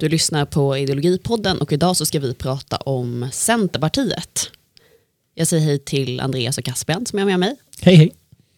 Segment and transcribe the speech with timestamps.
[0.00, 4.50] Du lyssnar på Ideologipodden och idag så ska vi prata om Centerpartiet.
[5.34, 7.56] Jag säger hej till Andreas och Caspian som är med mig.
[7.80, 8.12] Hej hej.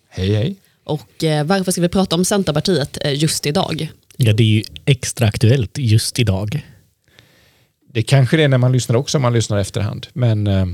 [0.09, 0.57] Hej hej.
[0.85, 3.93] Och eh, varför ska vi prata om Centerpartiet eh, just idag?
[4.17, 6.67] Ja, det är ju extra aktuellt just idag.
[7.93, 10.07] Det kanske det är när man lyssnar också om man lyssnar efterhand.
[10.13, 10.67] Men eh,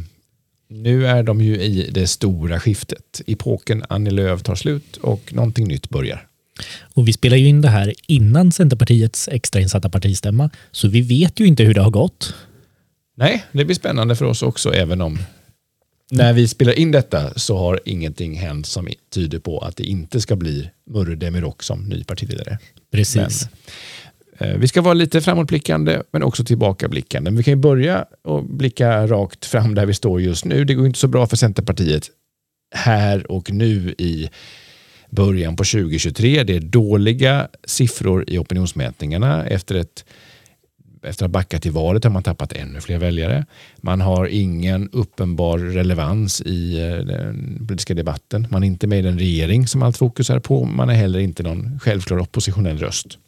[0.69, 3.21] nu är de ju i det stora skiftet.
[3.27, 6.28] Epoken Annie Lööf tar slut och någonting nytt börjar.
[6.95, 11.47] Och vi spelar ju in det här innan Centerpartiets extrainsatta partistämma, så vi vet ju
[11.47, 12.35] inte hur det har gått.
[13.17, 15.19] Nej, det blir spännande för oss också, även om
[16.11, 20.21] när vi spelar in detta så har ingenting hänt som tyder på att det inte
[20.21, 22.59] ska bli Murre Demirok som ny partiledare.
[22.93, 23.49] Precis.
[24.39, 27.31] Men, eh, vi ska vara lite framåtblickande men också tillbakablickande.
[27.31, 30.65] Men vi kan ju börja och blicka rakt fram där vi står just nu.
[30.65, 32.11] Det går inte så bra för Centerpartiet
[32.75, 34.31] här och nu i
[35.11, 36.45] början på 2023.
[36.45, 40.05] Det är dåliga siffror i opinionsmätningarna efter ett
[41.03, 43.47] efter att ha backat i valet har man tappat ännu fler väljare.
[43.77, 48.47] Man har ingen uppenbar relevans i eh, den politiska debatten.
[48.51, 50.65] Man är inte med i den regering som allt fokus är på.
[50.65, 53.19] Man är heller inte någon självklar oppositionell röst.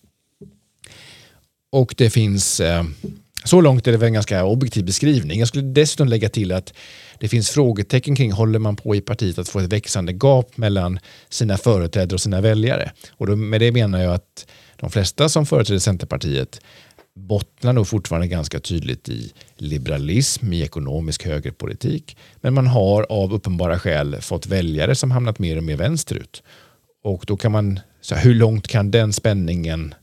[1.72, 2.84] Och det finns, eh,
[3.44, 5.38] så långt är det väl en ganska objektiv beskrivning.
[5.38, 6.74] Jag skulle dessutom lägga till att
[7.18, 10.98] det finns frågetecken kring håller man på i partiet att få ett växande gap mellan
[11.28, 12.92] sina företrädare och sina väljare.
[13.10, 16.60] Och då, med det menar jag att de flesta som företräder Centerpartiet
[17.14, 22.16] bottnar nog fortfarande ganska tydligt i liberalism, i ekonomisk högerpolitik.
[22.40, 26.42] Men man har av uppenbara skäl fått väljare som hamnat mer och mer vänsterut.
[27.04, 29.94] Och då kan man, så hur långt kan den spänningen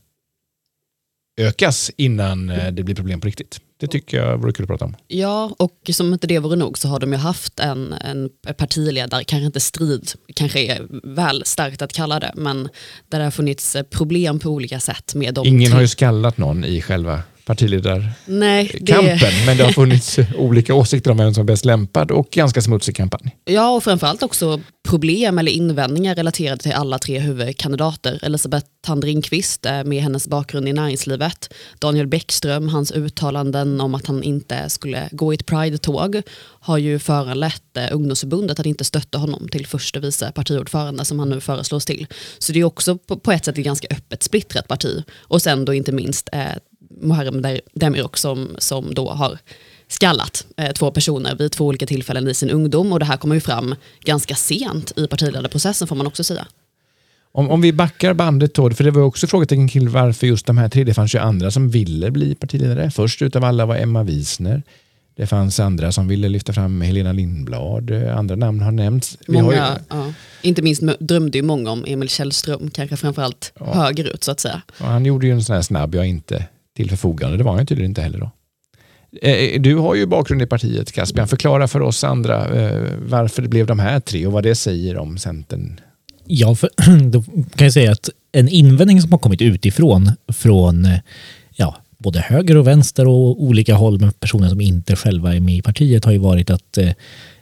[1.38, 3.60] ökas innan eh, det blir problem på riktigt?
[3.80, 4.96] Det tycker jag vore kul att prata om.
[5.08, 9.24] Ja, och som inte det vore nog så har de ju haft en, en partiledare,
[9.24, 12.68] kanske inte strid, kanske är väl starkt att kalla det, men
[13.08, 15.46] där det har funnits problem på olika sätt med dem.
[15.46, 19.46] Ingen har ju skallat någon i själva partiledarkampen, det...
[19.46, 22.96] men det har funnits olika åsikter om vem som är bäst lämpad och ganska smutsig
[22.96, 23.36] kampanj.
[23.44, 28.20] Ja, och framförallt också problem eller invändningar relaterade till alla tre huvudkandidater.
[28.22, 34.22] Elisabeth Thand Ringqvist med hennes bakgrund i näringslivet, Daniel Bäckström, hans uttalanden om att han
[34.22, 36.22] inte skulle gå i ett Pride-tåg
[36.60, 41.28] har ju föranlett eh, ungdomsförbundet att inte stötta honom till första vice partiordförande som han
[41.28, 42.06] nu föreslås till.
[42.38, 45.04] Så det är också på, ett sätt ett ganska öppet splittrat parti.
[45.18, 46.40] Och sen då inte minst eh,
[47.00, 47.44] Muharrem
[47.74, 49.38] Demirok som, som då har
[49.88, 53.34] skallat eh, två personer vid två olika tillfällen i sin ungdom och det här kommer
[53.34, 56.46] ju fram ganska sent i partiledarprocessen får man också säga.
[57.32, 60.58] Om, om vi backar bandet då, för det var också frågetecken kring varför just de
[60.58, 62.90] här tre, det fanns ju andra som ville bli partiledare.
[62.90, 64.62] Först utav alla var Emma Wisner.
[65.16, 67.90] Det fanns andra som ville lyfta fram Helena Lindblad.
[67.90, 69.18] Andra namn har nämnts.
[69.28, 69.96] Många, ju...
[69.96, 70.12] ja.
[70.42, 73.74] Inte minst drömde ju många om Emil Källström, kanske framförallt ja.
[73.74, 74.62] högerut så att säga.
[74.80, 76.46] Ja, han gjorde ju en sån här snabb, jag inte
[76.78, 77.36] till förfogande.
[77.36, 78.30] Det var han tydligen inte heller då.
[79.22, 81.28] Eh, eh, du har ju bakgrund i partiet Caspian.
[81.28, 84.96] Förklara för oss andra eh, varför det blev de här tre och vad det säger
[84.96, 85.80] om Centern.
[86.26, 86.70] Ja, för,
[87.10, 90.88] då kan jag säga att en invändning som har kommit utifrån från
[91.56, 95.56] ja, både höger och vänster och olika håll med personer som inte själva är med
[95.56, 96.78] i partiet har ju varit att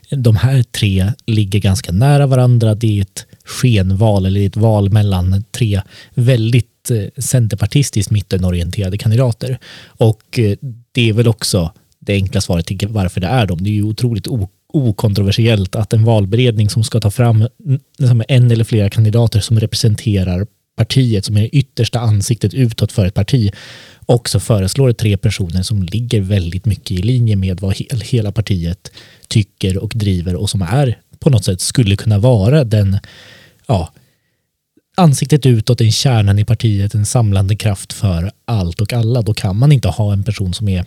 [0.09, 2.75] de här tre ligger ganska nära varandra.
[2.75, 5.81] Det är ett skenval eller ett val mellan tre
[6.13, 9.59] väldigt Eh, centerpartistiskt mittenorienterade kandidater.
[9.87, 10.57] Och eh,
[10.91, 13.63] det är väl också det enkla svaret till varför det är dem.
[13.63, 14.27] Det är ju otroligt
[14.73, 17.47] okontroversiellt att en valberedning som ska ta fram
[18.27, 23.13] en eller flera kandidater som representerar partiet, som är det yttersta ansiktet utåt för ett
[23.13, 23.51] parti,
[24.05, 28.91] också föreslår tre personer som ligger väldigt mycket i linje med vad hela partiet
[29.27, 32.99] tycker och driver och som är på något sätt skulle kunna vara den
[33.67, 33.91] ja,
[34.97, 39.21] ansiktet utåt, en kärnan i partiet, en samlande kraft för allt och alla.
[39.21, 40.85] Då kan man inte ha en person som är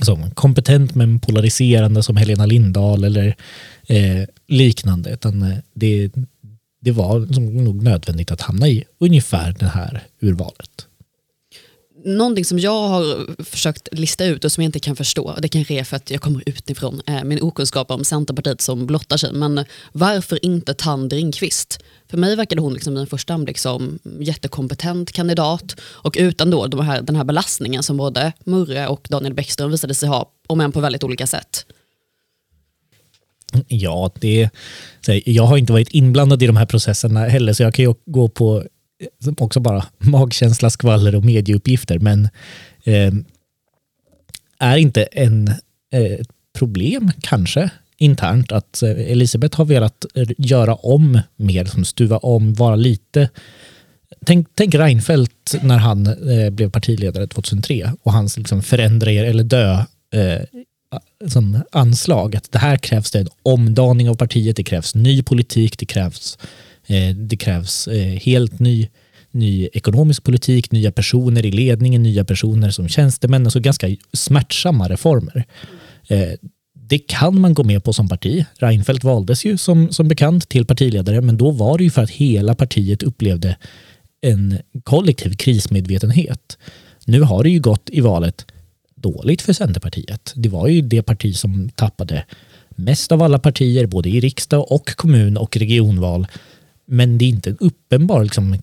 [0.00, 3.36] som kompetent men polariserande som Helena Lindahl eller
[3.86, 5.10] eh, liknande.
[5.10, 6.10] Utan eh, det,
[6.80, 7.18] det var
[7.62, 10.85] nog nödvändigt att hamna i ungefär det här urvalet
[12.06, 15.74] någonting som jag har försökt lista ut och som jag inte kan förstå, det kanske
[15.74, 19.64] är för att jag kommer utifrån eh, min okunskap om Centerpartiet som blottar sig, men
[19.92, 21.82] varför inte Tand Ringqvist?
[22.10, 26.66] För mig verkade hon liksom i en första anblick som jättekompetent kandidat och utan då
[26.66, 30.60] de här, den här belastningen som både Murre och Daniel Bäckström visade sig ha, om
[30.60, 31.66] än på väldigt olika sätt.
[33.68, 34.50] Ja, det,
[35.24, 38.28] jag har inte varit inblandad i de här processerna heller, så jag kan ju gå
[38.28, 38.64] på
[39.38, 41.98] också bara magkänsla, skvaller och medieuppgifter.
[41.98, 42.28] Men
[42.84, 43.14] eh,
[44.58, 45.48] är inte en
[45.92, 46.18] eh,
[46.58, 52.54] problem kanske internt att eh, Elisabeth har velat eh, göra om mer, som stuva om,
[52.54, 53.28] vara lite
[54.26, 59.44] Tänk, tänk Reinfeldt när han eh, blev partiledare 2003 och hans liksom förändra er eller
[59.44, 59.84] dö
[60.14, 60.40] eh,
[61.28, 62.36] som anslag.
[62.36, 66.38] Att det här krävs det en omdaning av partiet, det krävs ny politik, det krävs,
[66.86, 68.88] Eh, det krävs eh, helt ny,
[69.30, 75.44] ny ekonomisk politik, nya personer i ledningen, nya personer som tjänstemän, alltså ganska smärtsamma reformer.
[76.08, 76.30] Eh,
[76.88, 78.44] det kan man gå med på som parti.
[78.58, 82.10] Reinfeldt valdes ju som, som bekant till partiledare, men då var det ju för att
[82.10, 83.56] hela partiet upplevde
[84.20, 86.58] en kollektiv krismedvetenhet.
[87.06, 88.46] Nu har det ju gått i valet
[88.94, 90.32] dåligt för Centerpartiet.
[90.36, 92.24] Det var ju det parti som tappade
[92.68, 96.26] mest av alla partier, både i riksdag och kommun och regionval.
[96.86, 98.56] Men det är inte en uppenbar liksom,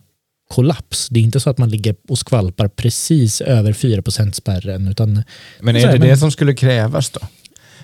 [0.50, 1.08] kollaps.
[1.08, 4.88] Det är inte så att man ligger och skvalpar precis över 4 spärren.
[4.88, 5.22] Utan,
[5.60, 7.20] men är det det som skulle krävas då?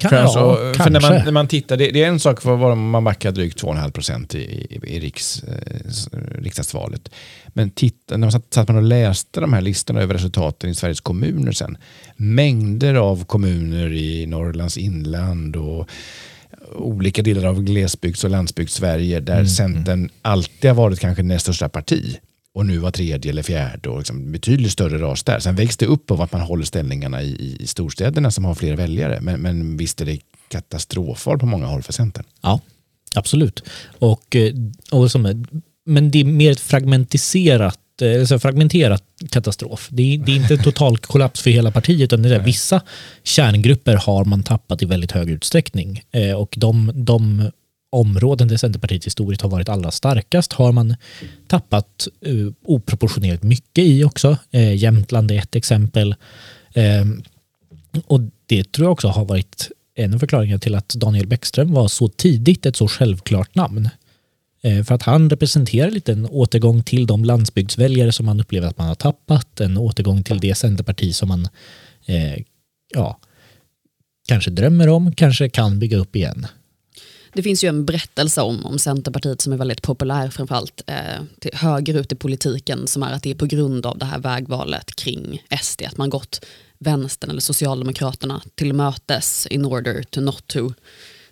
[0.00, 2.42] Kan, för, alltså, ja, för när, man, när man tittar, det, det, är en sak
[2.42, 7.08] för vad man backar drygt 2,5 procent i, i, i riks, eh, riksdagsvalet.
[7.48, 10.74] Men titta, när man satt, satt man och läste de här listorna över resultaten i
[10.74, 11.78] Sveriges kommuner sen.
[12.16, 15.88] Mängder av kommuner i Norrlands inland och
[16.74, 19.46] olika delar av glesbygds och landsbygds-Sverige där mm.
[19.46, 22.18] Centern alltid har varit kanske näst största parti
[22.54, 25.38] och nu var tredje eller fjärde och liksom betydligt större ras där.
[25.40, 28.76] Sen vägs det upp av att man håller ställningarna i, i storstäderna som har fler
[28.76, 29.20] väljare.
[29.20, 30.18] Men, men visst är det
[30.48, 32.24] katastrofval på många håll för Centern.
[32.40, 32.60] Ja,
[33.14, 33.62] absolut.
[33.98, 34.54] Och, eh,
[34.90, 35.46] och som,
[35.86, 39.88] men det är mer ett fragmentiserat alltså fragmenterat katastrof.
[39.90, 42.80] Det är, det är inte total kollaps för hela partiet, utan det är vissa
[43.24, 46.02] kärngrupper har man tappat i väldigt hög utsträckning.
[46.12, 47.50] Eh, och de, de
[47.90, 50.96] områden där Centerpartiet historiskt har varit allra starkast har man
[51.48, 54.36] tappat uh, oproportionerligt mycket i också.
[54.54, 56.14] Uh, Jämtland är ett exempel.
[56.76, 57.20] Uh,
[58.06, 61.88] och det tror jag också har varit en av förklaringarna till att Daniel Bäckström var
[61.88, 63.88] så tidigt ett så självklart namn.
[64.62, 68.78] Eh, för att han representerar lite en återgång till de landsbygdsväljare som man upplever att
[68.78, 71.48] man har tappat, en återgång till det Centerparti som man
[72.06, 72.42] eh,
[72.94, 73.20] ja,
[74.28, 76.46] kanske drömmer om, kanske kan bygga upp igen.
[77.32, 81.50] Det finns ju en berättelse om, om Centerpartiet som är väldigt populär framförallt eh, till
[81.54, 84.96] höger ut i politiken som är att det är på grund av det här vägvalet
[84.96, 86.46] kring SD att man gått
[86.78, 90.72] vänstern eller Socialdemokraterna till mötes in order to not to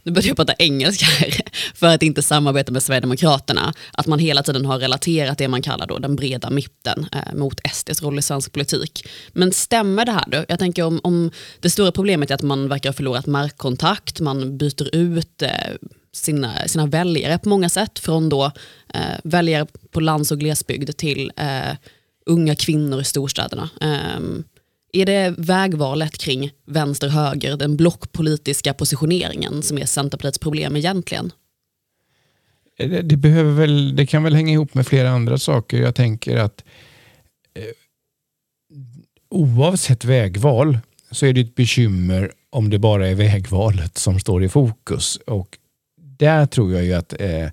[0.08, 1.40] nu börjar jag prata engelska här,
[1.74, 5.86] för att inte samarbeta med Sverigedemokraterna, att man hela tiden har relaterat det man kallar
[5.86, 9.08] då den breda mitten eh, mot SDs roll i svensk politik.
[9.32, 10.44] Men stämmer det här då?
[10.48, 14.58] Jag tänker om, om det stora problemet är att man verkar ha förlorat markkontakt, man
[14.58, 15.50] byter ut eh,
[16.12, 18.44] sina, sina väljare på många sätt, från då
[18.94, 21.76] eh, väljare på lands och glesbygd till eh,
[22.26, 23.68] unga kvinnor i storstäderna.
[24.16, 24.44] Um,
[24.92, 31.32] är det vägvalet kring vänster-höger, den blockpolitiska positioneringen som är Centerpartiets problem egentligen?
[32.78, 35.78] Eh, det, det, behöver väl, det kan väl hänga ihop med flera andra saker.
[35.78, 36.64] Jag tänker att
[37.54, 37.64] eh,
[39.30, 40.78] oavsett vägval
[41.10, 45.16] så är det ett bekymmer om det bara är vägvalet som står i fokus.
[45.16, 45.58] Och
[45.96, 47.48] där tror jag ju att eh,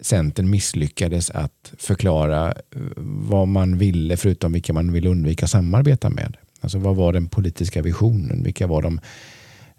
[0.00, 6.36] Centern misslyckades att förklara eh, vad man ville förutom vilka man vill undvika samarbeta med.
[6.64, 8.42] Alltså vad var den politiska visionen?
[8.42, 9.00] Vilka var de?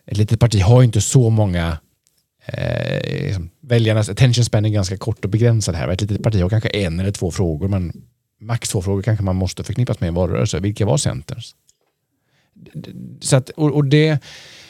[0.06, 1.78] Ett litet parti har ju inte så många
[2.46, 5.88] eh, liksom, väljarnas attention span är ganska kort och begränsad här.
[5.88, 7.68] Ett litet parti har kanske en eller två frågor.
[7.68, 7.94] men
[8.42, 10.59] max två frågor kanske man måste förknippas med en valrörelse.
[10.59, 11.56] Vilka var Centerns?
[13.19, 14.19] Så att, och, och det,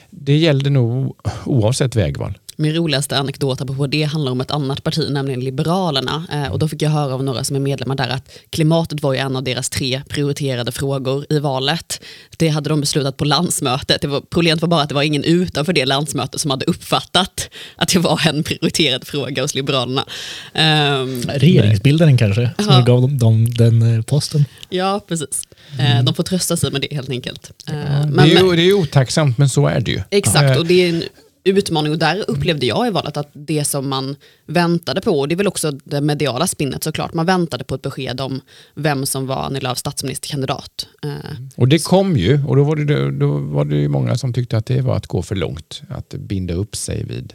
[0.10, 2.38] det gällde nog oavsett vägval.
[2.56, 6.26] Min roligaste anekdot på det handlar om ett annat parti, nämligen Liberalerna.
[6.32, 9.14] Eh, och då fick jag höra av några som är medlemmar där att klimatet var
[9.14, 12.02] ju en av deras tre prioriterade frågor i valet.
[12.38, 14.02] Det hade de beslutat på landsmötet.
[14.02, 17.50] Det var, problemet var bara att det var ingen utanför det landsmötet som hade uppfattat
[17.76, 20.06] att det var en prioriterad fråga hos Liberalerna.
[20.54, 22.82] Um, Regeringsbildaren kanske, som ja.
[22.82, 24.46] gav dem, dem den eh, posten.
[24.70, 25.42] Ja, precis.
[25.80, 26.06] Mm.
[26.06, 27.52] De får trösta sig med det helt enkelt.
[27.66, 27.74] Ja.
[27.74, 30.02] Men, det, är ju, det är otacksamt, men så är det ju.
[30.10, 31.04] Exakt, och det är en
[31.46, 35.36] utmaning och där upplevde jag i valet att det som man väntade på, och det
[35.36, 38.42] är väl också det mediala spinnet såklart, man väntade på ett besked om
[38.74, 40.88] vem som var Annie Lööfs statsministerkandidat.
[41.04, 41.10] Eh,
[41.56, 44.66] och det kom ju, och då var det, då var det många som tyckte att
[44.66, 47.34] det var att gå för långt, att binda upp sig vid,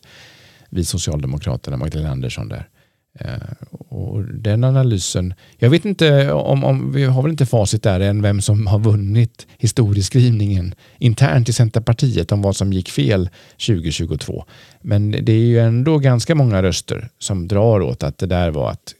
[0.69, 2.69] vid Socialdemokraterna, Magdalena Andersson där.
[3.19, 8.01] Eh, och den analysen, jag vet inte om, om, vi har väl inte facit där
[8.01, 13.31] än vem som har vunnit historieskrivningen internt i Centerpartiet om vad som gick fel
[13.67, 14.45] 2022.
[14.81, 18.71] Men det är ju ändå ganska många röster som drar åt att det där var
[18.71, 18.95] att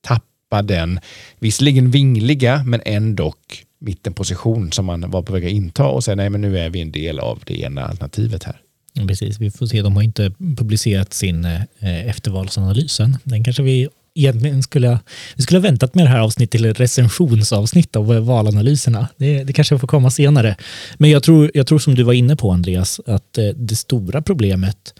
[0.00, 1.00] tappa den,
[1.38, 3.34] visserligen vingliga men ändå
[3.78, 6.80] mittenposition som man var på väg att inta och säga nej men nu är vi
[6.80, 8.60] en del av det ena alternativet här.
[8.96, 9.82] Mm, precis, vi får se.
[9.82, 13.16] De har inte publicerat sin eh, eftervalsanalys än.
[13.24, 14.98] Den kanske vi egentligen skulle
[15.36, 19.08] vi skulle ha väntat med det här avsnittet till ett recensionsavsnitt av eh, valanalyserna.
[19.16, 20.56] Det, det kanske får komma senare.
[20.98, 24.22] Men jag tror, jag tror som du var inne på Andreas, att eh, det stora
[24.22, 24.94] problemet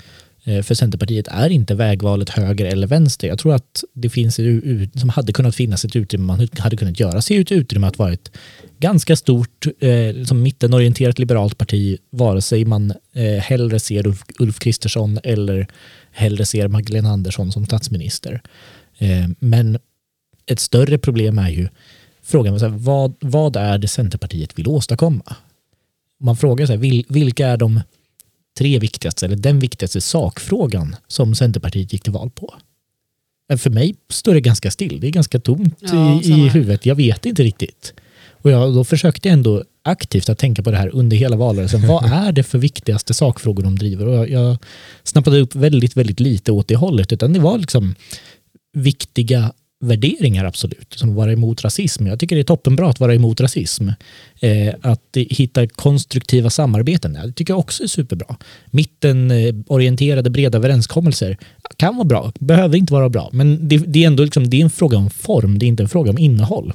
[0.44, 3.28] eh, för Centerpartiet är inte vägvalet höger eller vänster.
[3.28, 7.00] Jag tror att det finns ett, som hade kunnat finnas ett utrymme, man hade kunnat
[7.00, 8.30] göra sig ett utrymme att vara ett
[8.78, 14.58] ganska stort eh, som mittenorienterat liberalt parti, vare sig man eh, hellre ser Ulf, Ulf
[14.58, 15.66] Kristersson eller
[16.10, 18.42] hellre ser Magdalena Andersson som statsminister.
[18.98, 19.78] Eh, men
[20.46, 21.68] ett större problem är ju
[22.22, 25.36] frågan så här, vad, vad är det Centerpartiet vill åstadkomma?
[26.20, 27.80] Man frågar sig vil, vilka är de
[28.58, 32.54] tre viktigaste, eller den viktigaste sakfrågan som Centerpartiet gick till val på?
[33.58, 36.86] För mig står det ganska still, det är ganska tomt ja, i, i huvudet.
[36.86, 37.94] Jag vet inte riktigt.
[38.46, 41.86] Och jag, då försökte jag ändå aktivt att tänka på det här under hela valrörelsen.
[41.86, 44.06] Vad är det för viktigaste sakfrågor de driver?
[44.06, 44.56] Och jag, jag
[45.02, 47.94] snappade upp väldigt, väldigt lite åt det hållet, utan det var liksom
[48.72, 52.06] viktiga värderingar absolut, som att vara emot rasism.
[52.06, 53.88] Jag tycker det är toppenbra att vara emot rasism.
[54.40, 58.36] Eh, att hitta konstruktiva samarbeten, det tycker jag också är superbra.
[58.66, 61.38] Mittenorienterade breda överenskommelser
[61.76, 64.64] kan vara bra, behöver inte vara bra, men det, det är ändå liksom, det är
[64.64, 66.72] en fråga om form, det är inte en fråga om innehåll.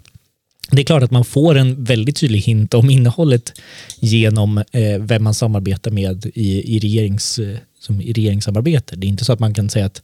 [0.72, 3.54] Det är klart att man får en väldigt tydlig hint om innehållet
[4.00, 8.96] genom eh, vem man samarbetar med i, i, regerings, eh, som i regeringssamarbete.
[8.96, 10.02] Det är inte så att man kan säga att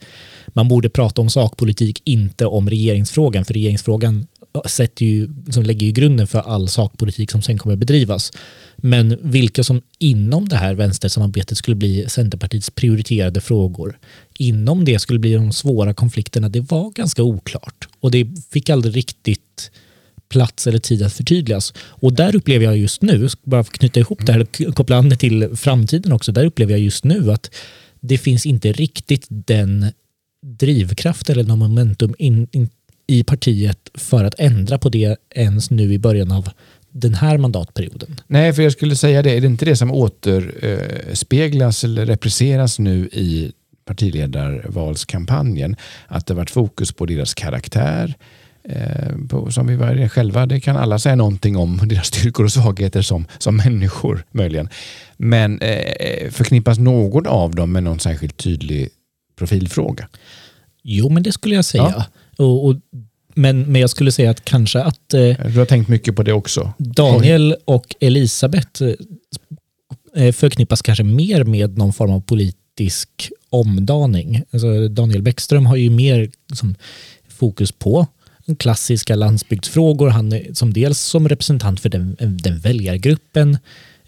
[0.48, 4.28] man borde prata om sakpolitik, inte om regeringsfrågan, för regeringsfrågan
[4.66, 8.32] sätter ju, som lägger ju grunden för all sakpolitik som sen kommer bedrivas.
[8.76, 14.00] Men vilka som inom det här vänstersamarbetet skulle bli Centerpartiets prioriterade frågor,
[14.38, 17.88] inom det skulle bli de svåra konflikterna, det var ganska oklart.
[18.00, 19.72] Och det fick aldrig riktigt
[20.30, 21.74] plats eller tid att förtydligas.
[21.80, 24.98] Och där upplever jag just nu, bara för att knyta ihop det här, och koppla
[24.98, 27.52] an det till framtiden också, där upplever jag just nu att
[28.00, 29.86] det finns inte riktigt den
[30.46, 32.70] drivkraft eller någon momentum in, in,
[33.08, 36.50] i partiet för att ändra på det ens nu i början av
[36.92, 38.20] den här mandatperioden.
[38.28, 42.80] Nej, för jag skulle säga det, är det inte det som återspeglas eh, eller represseras
[42.80, 43.52] nu i
[43.86, 45.76] partiledarvalskampanjen?
[46.08, 48.14] Att det varit fokus på deras karaktär,
[49.30, 50.46] på, som vi var själva.
[50.46, 54.70] Det kan alla säga någonting om deras styrkor och svagheter som, som människor möjligen.
[55.18, 58.90] Men eh, förknippas någon av dem med någon särskilt tydlig
[59.36, 60.08] profilfråga?
[60.84, 61.94] Jo, men det skulle jag säga.
[62.38, 62.46] Ja.
[62.46, 62.76] Och, och,
[63.34, 65.14] men, men jag skulle säga att kanske att...
[65.14, 66.74] Eh, du har tänkt mycket på det också.
[66.78, 68.84] Daniel och Elisabeth
[70.16, 73.10] eh, förknippas kanske mer med någon form av politisk
[73.50, 74.44] omdaning.
[74.52, 76.76] Alltså Daniel Bäckström har ju mer liksom,
[77.28, 78.08] fokus på
[78.56, 80.10] klassiska landsbygdsfrågor.
[80.10, 83.58] Han är som dels som representant för den, den väljargruppen,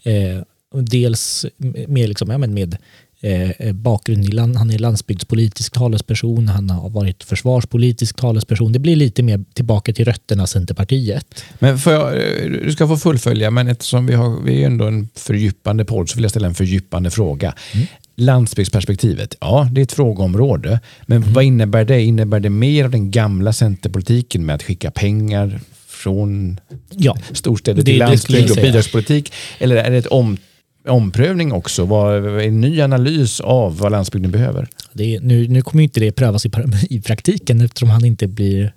[0.02, 0.42] eh,
[0.82, 1.46] dels
[1.88, 2.76] med, liksom, ja, men med
[3.20, 8.72] eh, bakgrund i land, han är landsbygdspolitisk talesperson, han har varit försvarspolitisk talesperson.
[8.72, 11.44] Det blir lite mer tillbaka till rötterna Centerpartiet.
[11.58, 15.08] Men jag, eh, du ska få fullfölja, men eftersom vi, har, vi är ändå en
[15.14, 17.54] fördjupande podd så vill jag ställa en fördjupande fråga.
[17.74, 17.86] Mm.
[18.16, 20.80] Landsbygdsperspektivet, ja det är ett frågeområde.
[21.06, 21.32] Men mm.
[21.32, 22.02] vad innebär det?
[22.02, 27.98] Innebär det mer av den gamla centerpolitiken med att skicka pengar från ja, storstäder till
[27.98, 29.32] landsbygd och bidragspolitik?
[29.58, 30.36] Eller är det ett om,
[30.88, 31.84] omprövning också?
[31.84, 34.68] Vad, en ny analys av vad landsbygden behöver?
[34.92, 36.50] Det nu, nu kommer inte det prövas i,
[36.90, 38.72] i praktiken eftersom han inte blir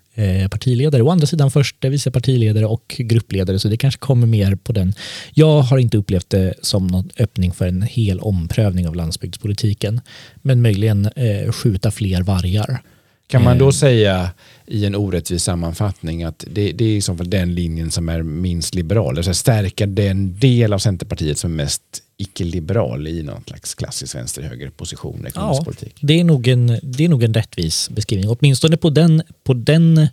[0.49, 1.01] partiledare.
[1.01, 4.93] Å andra sidan första vice partiledare och gruppledare, så det kanske kommer mer på den.
[5.33, 10.01] Jag har inte upplevt det som någon öppning för en hel omprövning av landsbygdspolitiken,
[10.41, 12.81] men möjligen eh, skjuta fler vargar.
[13.27, 13.71] Kan man då eh.
[13.71, 14.31] säga
[14.67, 18.23] i en orättvis sammanfattning att det, det är i så fall den linjen som är
[18.23, 21.81] minst liberal, alltså stärka den del av Centerpartiet som är mest
[22.17, 25.95] icke-liberal i någon slags klassisk vänster-höger-position ekonomisk ja, politik.
[26.01, 30.07] Det är, nog en, det är nog en rättvis beskrivning, åtminstone på den, på den,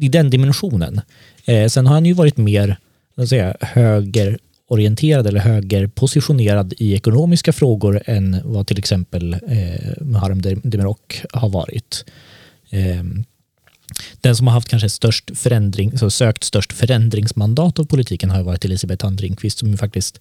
[0.00, 1.00] i den dimensionen.
[1.44, 2.76] Eh, sen har han ju varit mer
[3.28, 11.48] säga, högerorienterad eller högerpositionerad i ekonomiska frågor än vad till exempel eh, Muharrem Demirok har
[11.48, 12.04] varit.
[12.70, 13.04] Eh,
[14.20, 18.64] den som har haft kanske störst förändring, så sökt störst förändringsmandat av politiken har varit
[18.64, 20.20] Elisabeth Andringqvist som faktiskt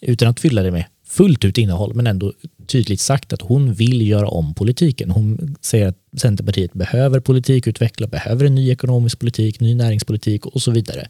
[0.00, 2.32] utan att fylla det med fullt ut innehåll, men ändå
[2.66, 5.10] tydligt sagt att hon vill göra om politiken.
[5.10, 10.70] Hon säger att Centerpartiet behöver politikutveckla, behöver en ny ekonomisk politik, ny näringspolitik och så
[10.70, 11.08] vidare.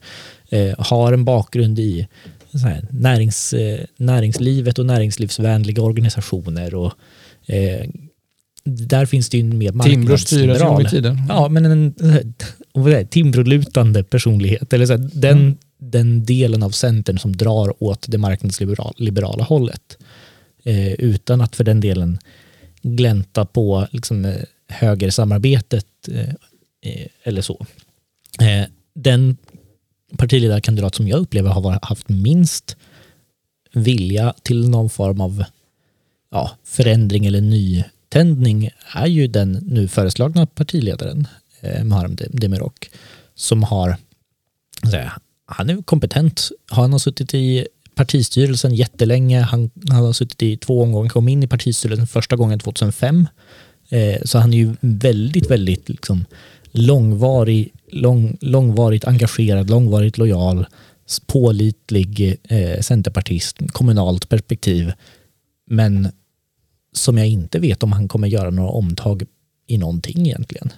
[0.48, 2.08] Eh, har en bakgrund i
[2.62, 6.75] här, närings, eh, näringslivet och näringslivsvänliga organisationer.
[6.75, 6.92] Och,
[7.46, 7.86] eh,
[8.66, 10.76] där finns det ju en mer marknadsliberal...
[10.76, 11.23] Timbro tiden.
[11.28, 14.73] Ja, men en, en Timbrolutande personlighet.
[14.73, 19.99] Eller så här, den, mm den delen av Centern som drar åt det marknadsliberala hållet.
[20.64, 22.18] Eh, utan att för den delen
[22.82, 25.87] glänta på liksom, eh, högersamarbetet.
[26.08, 26.28] Eh,
[26.82, 27.66] eh, eller så.
[28.40, 29.37] Eh, den
[30.16, 32.76] partiledarkandidat som jag upplever har haft minst
[33.73, 35.44] vilja till någon form av
[36.30, 37.40] ja, förändring eller
[38.16, 41.28] avtändning är ju den nu föreslagna partiledaren
[41.61, 42.90] eh, Muharrem Demirok
[43.35, 43.96] som har,
[44.90, 45.12] säga,
[45.46, 46.50] han är kompetent.
[46.70, 49.40] Han har suttit i partistyrelsen jättelänge.
[49.40, 53.28] Han, han har suttit i två omgångar, kom in i partistyrelsen första gången 2005.
[53.90, 56.25] Eh, så han är ju väldigt, väldigt liksom,
[56.73, 60.66] långvarig, lång, långvarigt engagerad, långvarigt lojal,
[61.26, 64.92] pålitlig eh, centerpartist, kommunalt perspektiv.
[65.70, 66.08] Men
[66.96, 69.22] som jag inte vet om han kommer göra några omtag
[69.66, 70.72] i någonting egentligen.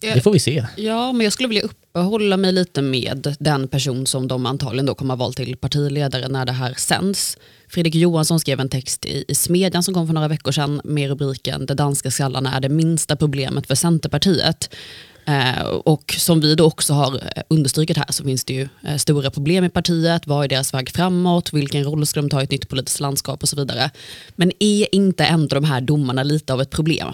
[0.00, 0.66] Det får vi se.
[0.76, 4.94] Ja, men jag skulle vilja uppehålla mig lite med den person som de antagligen då
[4.94, 7.38] kommer att valt till partiledare när det här sänds.
[7.68, 11.08] Fredrik Johansson skrev en text i, i Smedjan som kom för några veckor sedan med
[11.08, 14.74] rubriken “Det danska skallarna är det minsta problemet för Centerpartiet”.
[15.28, 18.96] Eh, och som vi då också har eh, understrukit här så finns det ju eh,
[18.96, 20.26] stora problem i partiet.
[20.26, 21.52] Vad är deras väg framåt?
[21.52, 23.90] Vilken roll ska de ta i ett nytt politiskt landskap och så vidare.
[24.36, 27.12] Men är inte ändå de här domarna lite av ett problem?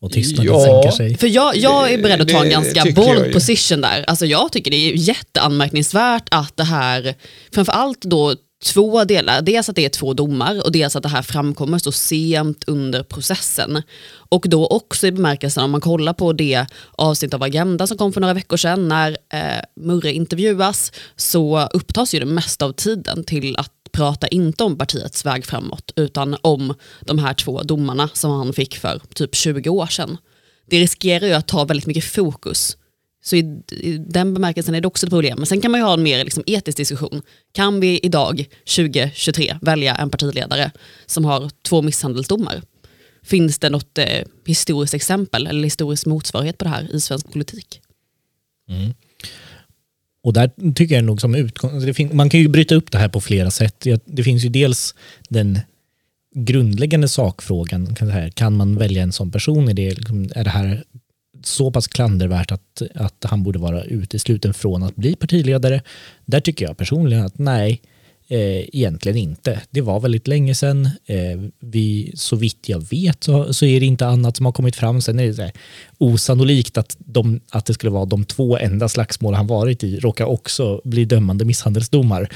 [0.00, 1.18] Och tystnaden ja, sänker sig.
[1.18, 4.04] För jag, jag är beredd att ta en ganska bold position där.
[4.06, 7.14] Alltså jag tycker det är jätteanmärkningsvärt att det här,
[7.52, 9.42] framförallt då två delar.
[9.42, 13.02] Dels att det är två domar och dels att det här framkommer så sent under
[13.02, 13.82] processen.
[14.12, 18.12] Och då också i bemärkelsen om man kollar på det avsnitt av Agenda som kom
[18.12, 23.24] för några veckor sedan när eh, Murre intervjuas så upptas ju det mesta av tiden
[23.24, 28.30] till att prata inte om partiets väg framåt utan om de här två domarna som
[28.30, 30.16] han fick för typ 20 år sedan.
[30.70, 32.76] Det riskerar ju att ta väldigt mycket fokus
[33.24, 35.38] så i, i, den bemärkelsen är det också ett problem.
[35.38, 37.22] Men sen kan man ju ha en mer liksom, etisk diskussion.
[37.52, 40.70] Kan vi idag, 2023, välja en partiledare
[41.06, 42.62] som har två misshandelsdomar?
[43.22, 47.80] Finns det något eh, historiskt exempel eller historisk motsvarighet på det här i svensk politik?
[48.68, 48.94] Mm.
[50.24, 53.08] Och där tycker jag nog som utgångspunkt, alltså man kan ju bryta upp det här
[53.08, 53.86] på flera sätt.
[54.04, 54.94] Det finns ju dels
[55.28, 55.58] den
[56.34, 57.96] grundläggande sakfrågan,
[58.34, 59.68] kan man välja en sån person?
[59.68, 60.84] Är det, liksom- är det här
[61.46, 65.82] så pass klandervärt att, att han borde vara utesluten från att bli partiledare.
[66.24, 67.80] Där tycker jag personligen att nej,
[68.28, 69.60] eh, egentligen inte.
[69.70, 70.90] Det var väldigt länge sedan.
[71.06, 74.76] Eh, vi, så vitt jag vet så, så är det inte annat som har kommit
[74.76, 75.00] fram.
[75.00, 75.52] Sen är det så här,
[75.98, 80.24] osannolikt att, de, att det skulle vara de två enda slagsmål han varit i råkar
[80.24, 82.28] också bli dömande misshandelsdomar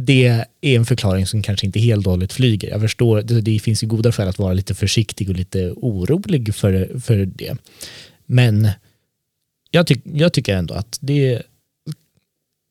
[0.00, 2.70] det är en förklaring som kanske inte helt och hållet flyger.
[2.70, 6.54] Jag förstår, det, det finns ju goda skäl att vara lite försiktig och lite orolig
[6.54, 7.56] för, för det.
[8.30, 8.68] Men
[9.70, 11.42] jag, ty jag tycker ändå att det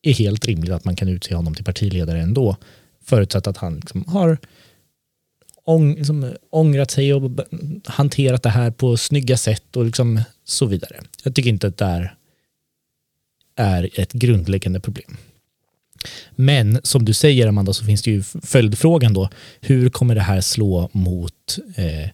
[0.01, 2.55] är helt rimligt att man kan utse honom till partiledare ändå.
[3.03, 4.37] Förutsatt att han liksom har
[5.63, 7.31] ång, liksom, ångrat sig och
[7.85, 11.01] hanterat det här på snygga sätt och liksom så vidare.
[11.23, 12.15] Jag tycker inte att det är,
[13.55, 15.17] är ett grundläggande problem.
[16.31, 19.29] Men som du säger Amanda så finns det ju följdfrågan då.
[19.61, 22.09] Hur kommer det här slå mot eh,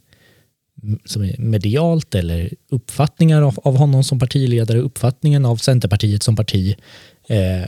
[1.06, 6.76] som är medialt eller uppfattningar av, av honom som partiledare, uppfattningen av Centerpartiet som parti
[7.28, 7.64] eh,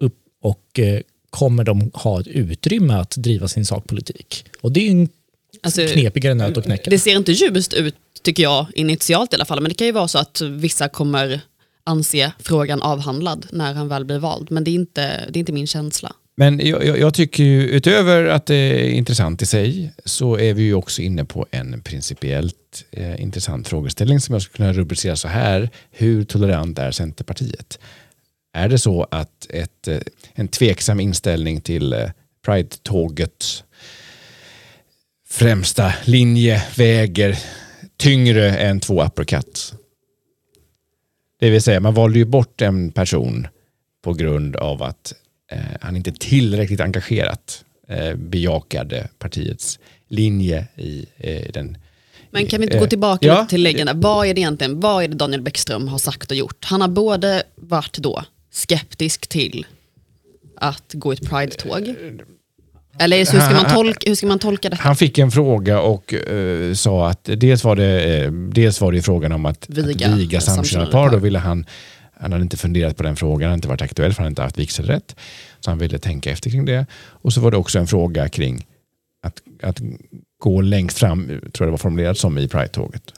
[0.00, 1.00] upp, och eh,
[1.30, 4.44] kommer de ha ett utrymme att driva sin sakpolitik?
[4.60, 5.08] Och det är en
[5.62, 6.90] alltså, knepigare nöt att knäcka.
[6.90, 9.92] Det ser inte ljust ut tycker jag initialt i alla fall, men det kan ju
[9.92, 11.40] vara så att vissa kommer
[11.84, 15.52] anse frågan avhandlad när han väl blir vald, men det är inte, det är inte
[15.52, 16.12] min känsla.
[16.38, 20.62] Men jag, jag, tycker ju, utöver att det är intressant i sig, så är vi
[20.62, 25.28] ju också inne på en principiellt eh, intressant frågeställning som jag skulle kunna rubricera så
[25.28, 25.70] här.
[25.90, 27.78] Hur tolerant är Centerpartiet?
[28.52, 29.98] Är det så att ett, eh,
[30.34, 32.10] en tveksam inställning till eh,
[32.46, 33.64] Pride-tågets
[35.28, 37.38] främsta linje väger
[37.96, 39.74] tyngre än två uppercuts?
[41.40, 43.48] Det vill säga, man valde ju bort en person
[44.02, 45.14] på grund av att
[45.80, 49.78] han inte tillräckligt engagerat eh, bejakade partiets
[50.08, 51.78] linje i eh, den
[52.30, 53.46] men kan vi inte gå tillbaka ja.
[53.46, 53.92] till läggarna?
[53.94, 56.64] Vad är det egentligen, vad är det Daniel Bäckström har sagt och gjort?
[56.64, 59.66] Han har både varit då skeptisk till
[60.56, 61.94] att gå ett Pride-tåg.
[62.98, 64.76] Eller hur ska, man tolka, hur ska man tolka det?
[64.76, 69.02] Han fick en fråga och uh, sa att dels var det, uh, dels var det
[69.02, 71.10] frågan om att viga, att viga samkönade par.
[71.10, 71.66] Då ville han
[72.20, 74.58] han hade inte funderat på den frågan, inte varit aktuell för han hade inte haft
[74.58, 75.16] vigselrätt.
[75.60, 76.86] Så han ville tänka efter kring det.
[76.94, 78.66] Och så var det också en fråga kring
[79.22, 79.80] att, att
[80.38, 83.12] gå längst fram, tror jag det var formulerat som i Pride-tåget.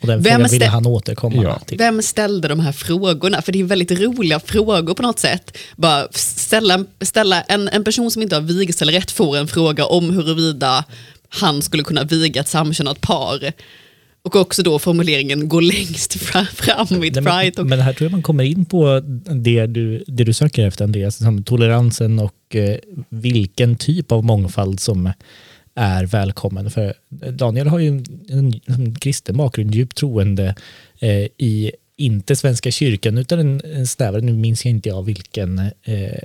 [0.00, 1.58] Och den frågan ville han återkomma ja.
[1.58, 1.78] till.
[1.78, 3.42] Vem ställde de här frågorna?
[3.42, 5.58] För det är väldigt roliga frågor på något sätt.
[5.76, 10.84] Bara ställa, ställa en, en person som inte har vigselrätt får en fråga om huruvida
[11.28, 13.52] han skulle kunna viga ett samkönat par
[14.28, 17.64] Och också då formuleringen gå längst fram i ett Pride.
[17.64, 21.16] Men här tror jag man kommer in på det du, det du söker efter Andreas,
[21.16, 22.76] som toleransen och eh,
[23.08, 25.12] vilken typ av mångfald som
[25.74, 26.70] är välkommen.
[26.70, 26.94] För
[27.30, 30.54] Daniel har ju en, en, en kristen bakgrund, djupt troende
[30.98, 35.58] eh, i inte Svenska kyrkan utan en, en snävare, nu minns jag inte jag vilken
[35.58, 36.18] eh,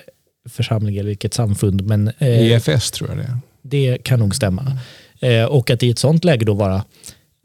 [0.50, 1.82] församling eller vilket samfund.
[1.82, 3.38] Men, eh, EFS tror jag det är.
[3.62, 4.78] Det kan nog stämma.
[5.20, 6.84] Eh, och att i ett sånt läge då vara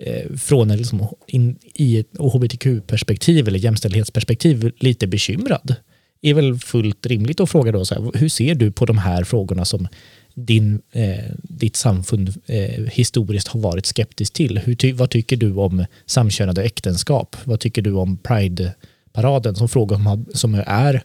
[0.03, 5.75] Eh, från liksom, in, i ett hbtq-perspektiv eller jämställdhetsperspektiv lite bekymrad
[6.23, 9.25] är väl fullt rimligt att fråga då, så här, hur ser du på de här
[9.25, 9.89] frågorna som
[10.35, 14.59] din, eh, ditt samfund eh, historiskt har varit skeptiskt till?
[14.59, 17.37] Hur ty vad tycker du om samkönade äktenskap?
[17.45, 21.03] Vad tycker du om Pride-paraden som frågor som, som är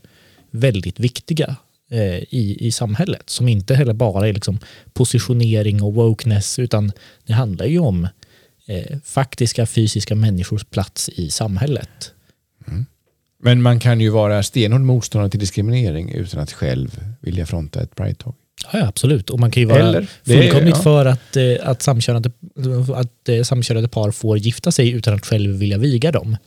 [0.51, 1.55] väldigt viktiga
[1.91, 3.29] eh, i, i samhället?
[3.29, 4.59] Som inte heller bara är liksom
[4.93, 6.91] positionering och wokeness utan
[7.25, 8.07] det handlar ju om
[8.67, 12.11] eh, faktiska fysiska människors plats i samhället.
[12.67, 12.85] Mm.
[13.39, 17.95] Men man kan ju vara stenhård motståndare till diskriminering utan att själv vilja fronta ett
[17.95, 18.35] Pride-tåg.
[18.73, 19.29] Ja, absolut.
[19.29, 20.83] Och man kan ju vara Eller, fullkomligt är, ja.
[20.83, 22.31] för att, eh, att, samkönade,
[22.95, 26.37] att eh, samkönade par får gifta sig utan att själv vilja viga dem.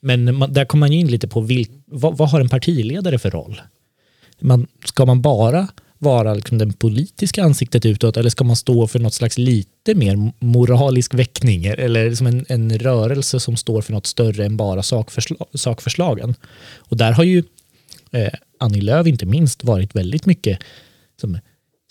[0.00, 3.30] Men man, där kommer man in lite på vil, vad, vad, har en partiledare för
[3.30, 3.60] roll?
[4.40, 5.68] Man, ska man bara
[6.02, 10.32] vara liksom den politiska ansiktet utåt eller ska man stå för något slags lite mer
[10.38, 15.48] moralisk väckning eller liksom en, en rörelse som står för något större än bara sakförslag,
[15.54, 16.34] sakförslagen?
[16.76, 17.44] Och där har ju
[18.10, 20.58] eh, Annie Lööf inte minst varit väldigt mycket
[21.20, 21.38] som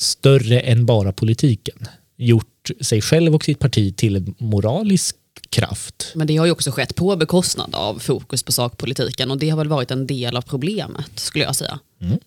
[0.01, 1.87] större än bara politiken.
[2.17, 5.15] Gjort sig själv och sitt parti till en moralisk
[5.49, 6.11] kraft.
[6.15, 9.57] Men det har ju också skett på bekostnad av fokus på sakpolitiken och det har
[9.57, 11.79] väl varit en del av problemet skulle jag säga.
[12.01, 12.19] Mm.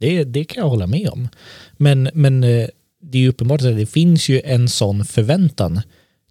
[0.00, 1.28] Det, det kan jag hålla med om.
[1.76, 2.68] Men, men eh,
[3.02, 5.80] det är ju uppenbart att det finns ju en sån förväntan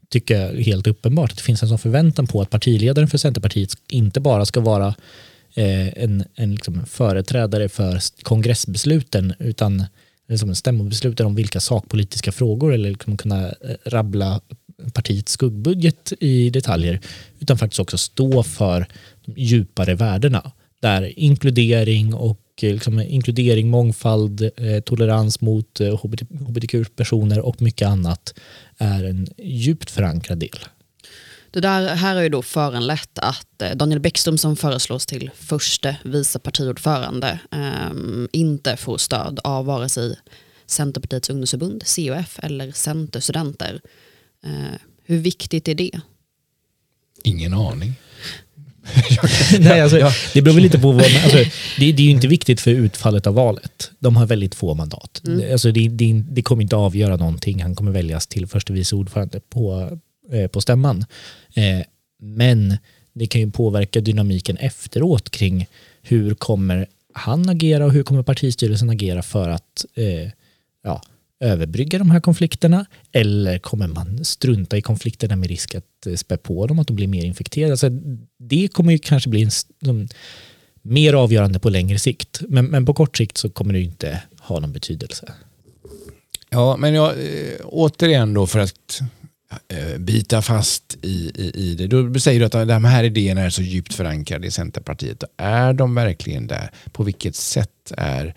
[0.10, 1.32] tycker jag helt uppenbart.
[1.32, 4.88] Att det finns en sån förväntan på att partiledaren för Centerpartiet inte bara ska vara
[5.56, 9.86] eh, en, en liksom företrädare för kongressbesluten utan
[10.28, 14.42] liksom stämmobesluten om vilka sakpolitiska frågor eller liksom kunna eh, rabbla
[14.94, 17.00] partiets skuggbudget i detaljer
[17.40, 18.88] utan faktiskt också stå för
[19.26, 20.52] de djupare värdena
[20.82, 26.06] där inkludering och eh, liksom, inkludering, mångfald, eh, tolerans mot eh,
[26.48, 28.34] hbtq-personer och mycket annat
[28.78, 30.60] är en djupt förankrad del.
[31.52, 36.40] Det där här är ju då föranlett att Daniel Bäckström som föreslås till första vice
[36.40, 37.92] partiordförande eh,
[38.32, 40.16] inte får stöd av vare sig
[40.66, 43.82] Centerpartiets ungdomsförbund, COF eller Centerstudenter.
[44.44, 46.02] Eh, hur viktigt är det?
[47.24, 47.94] Ingen aning.
[49.60, 50.12] Nej, alltså, ja.
[50.34, 51.38] Det beror väl lite på vad man, alltså,
[51.80, 53.92] det, det, är ju inte viktigt för utfallet av valet.
[54.00, 55.22] De har väldigt få mandat.
[55.28, 55.52] Mm.
[55.52, 57.62] Alltså, det, det, det kommer inte avgöra någonting.
[57.62, 59.98] Han kommer väljas till första vice ordförande på
[60.32, 61.06] Eh, på stämman.
[61.54, 61.86] Eh,
[62.20, 62.78] men
[63.14, 65.68] det kan ju påverka dynamiken efteråt kring
[66.02, 70.30] hur kommer han agera och hur kommer partistyrelsen agera för att eh,
[70.84, 71.02] ja,
[71.40, 72.86] överbrygga de här konflikterna?
[73.12, 76.96] Eller kommer man strunta i konflikterna med risk att eh, spä på dem, att de
[76.96, 77.74] blir mer infekterade?
[77.74, 77.90] Alltså,
[78.40, 80.08] det kommer ju kanske bli en, som,
[80.82, 82.42] mer avgörande på längre sikt.
[82.50, 85.34] Men, men på kort sikt så kommer det ju inte ha någon betydelse.
[86.50, 89.02] Ja, men jag, eh, återigen då för att
[89.68, 91.88] eh, bita fast i, i, i det.
[91.88, 95.24] Då säger du att de här idéerna är så djupt förankrade i Centerpartiet.
[95.38, 96.72] Är de verkligen där?
[96.92, 98.36] På vilket sätt är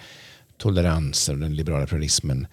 [0.58, 2.46] toleransen och den liberala pluralismen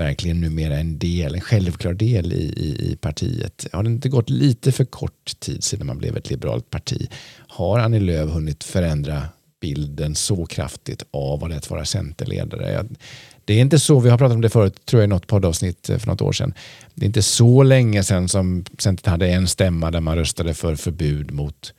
[0.00, 3.66] verkligen numera en del, en självklar del i, i, i, partiet?
[3.72, 7.08] Har det inte gått lite för kort tid sedan man blev ett liberalt parti?
[7.48, 9.28] Har Annie Lööf hunnit förändra
[9.60, 12.86] bilden så kraftigt av vad det är att vara centerledare?
[13.44, 15.86] Det är inte så, vi har pratat om det förut, tror jag i något poddavsnitt
[15.86, 16.54] för något år sedan.
[16.94, 20.76] Det är inte så länge sedan som Centern hade en stämma där man röstade för
[20.76, 21.72] förbud mot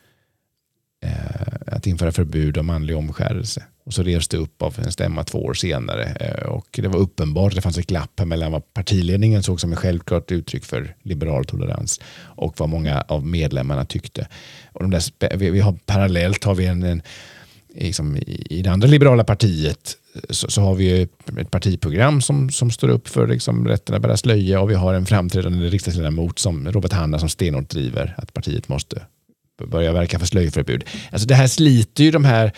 [1.04, 3.64] eh, att införa förbud om manlig omskärelse.
[3.88, 6.04] Och så revs det upp av en stämma två år senare.
[6.04, 9.74] Eh, och det var uppenbart att det fanns ett glapp mellan vad partiledningen såg som
[9.74, 14.28] ett självklart uttryck för liberal tolerans och vad många av medlemmarna tyckte.
[14.72, 17.02] Och de där, vi, har, parallellt har vi en, en
[17.76, 19.98] liksom, i det andra liberala partiet
[20.30, 24.18] så, så, har vi ett partiprogram som, som står upp för liksom, rätten att bära
[24.18, 28.68] slöja och vi har en framträdande riksdagsledamot som Robert Hanna som stenhårt driver att partiet
[28.68, 29.02] måste
[29.66, 30.84] börja verka för slöjförbud.
[31.12, 32.52] Alltså det här sliter ju de här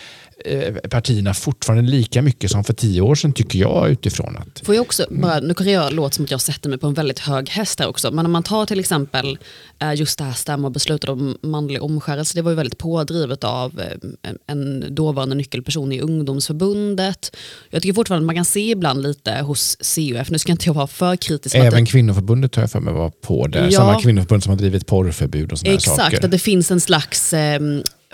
[0.90, 4.66] partierna fortfarande lika mycket som för tio år sedan tycker jag utifrån att...
[4.66, 6.94] Får jag också, bara, nu kanske jag låter som att jag sätter mig på en
[6.94, 9.38] väldigt hög häst här också, men om man tar till exempel
[9.78, 14.30] eh, just det här stämmobeslutet om manlig omskärelse, det var ju väldigt pådrivet av eh,
[14.46, 17.36] en dåvarande nyckelperson i ungdomsförbundet.
[17.70, 20.74] Jag tycker fortfarande att man kan se ibland lite hos CUF, nu ska inte jag
[20.74, 21.54] vara för kritisk.
[21.54, 23.78] Även det, kvinnoförbundet har jag för mig var på där, Ja.
[23.80, 26.24] samma kvinnoförbund som har drivit porrförbud och sådana Exakt, saker.
[26.24, 27.60] att det finns en slags eh,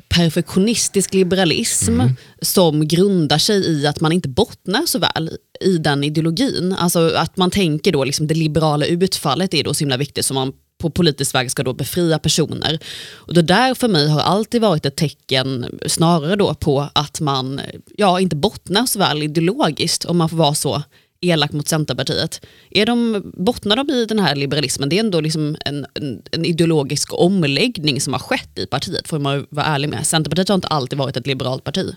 [0.08, 2.00] perfektionistisk liberalism
[2.42, 5.30] som grundar sig i att man inte bottnar så väl
[5.60, 6.74] i den ideologin.
[6.78, 10.34] Alltså att man tänker då liksom det liberala utfallet är då så himla viktigt som
[10.34, 12.78] man på politisk väg ska då befria personer.
[13.14, 17.60] Och det där för mig har alltid varit ett tecken snarare då på att man
[17.96, 20.82] ja, inte bottnar så väl ideologiskt om man får vara så
[21.20, 22.46] elak mot Centerpartiet.
[22.70, 24.88] Är de, bottnar de i den här liberalismen?
[24.88, 29.18] Det är ändå liksom en, en, en ideologisk omläggning som har skett i partiet, får
[29.18, 30.06] man vara ärlig med.
[30.06, 31.94] Centerpartiet har inte alltid varit ett liberalt parti.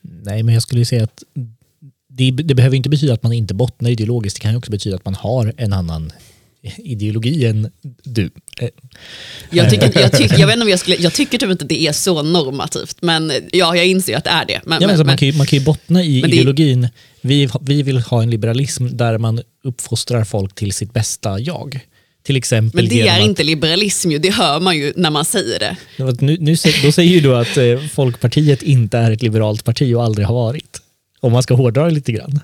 [0.00, 1.22] Nej, men jag skulle säga att
[2.08, 4.36] det, det behöver inte betyda att man inte bottnar ideologiskt.
[4.36, 6.12] Det kan ju också betyda att man har en annan
[6.78, 7.70] ideologi än
[8.04, 8.30] du.
[8.60, 8.68] Eh,
[9.50, 11.86] Jag, tycker, jag, tycker, jag, vet inte om jag, skulle, jag tycker typ inte det
[11.86, 14.60] är så normativt, men ja, jag inser att det är det.
[14.64, 16.36] Men, Ja, men alltså, men, man, kan ju, man kan ju bottna i Men det-
[16.36, 16.88] ideologin.
[17.20, 21.80] Vi, vi vill ha en liberalism där man uppfostrar folk till sitt bästa jag.
[22.22, 25.24] Till exempel men det är att- inte liberalism, ju, det hör man ju när man
[25.24, 25.76] säger det.
[26.20, 26.54] Nu, nu,
[26.84, 30.34] då säger ju du att eh, Folkpartiet inte är ett liberalt parti och aldrig har
[30.34, 30.80] varit.
[31.20, 32.40] Om man ska hårdra det lite grann.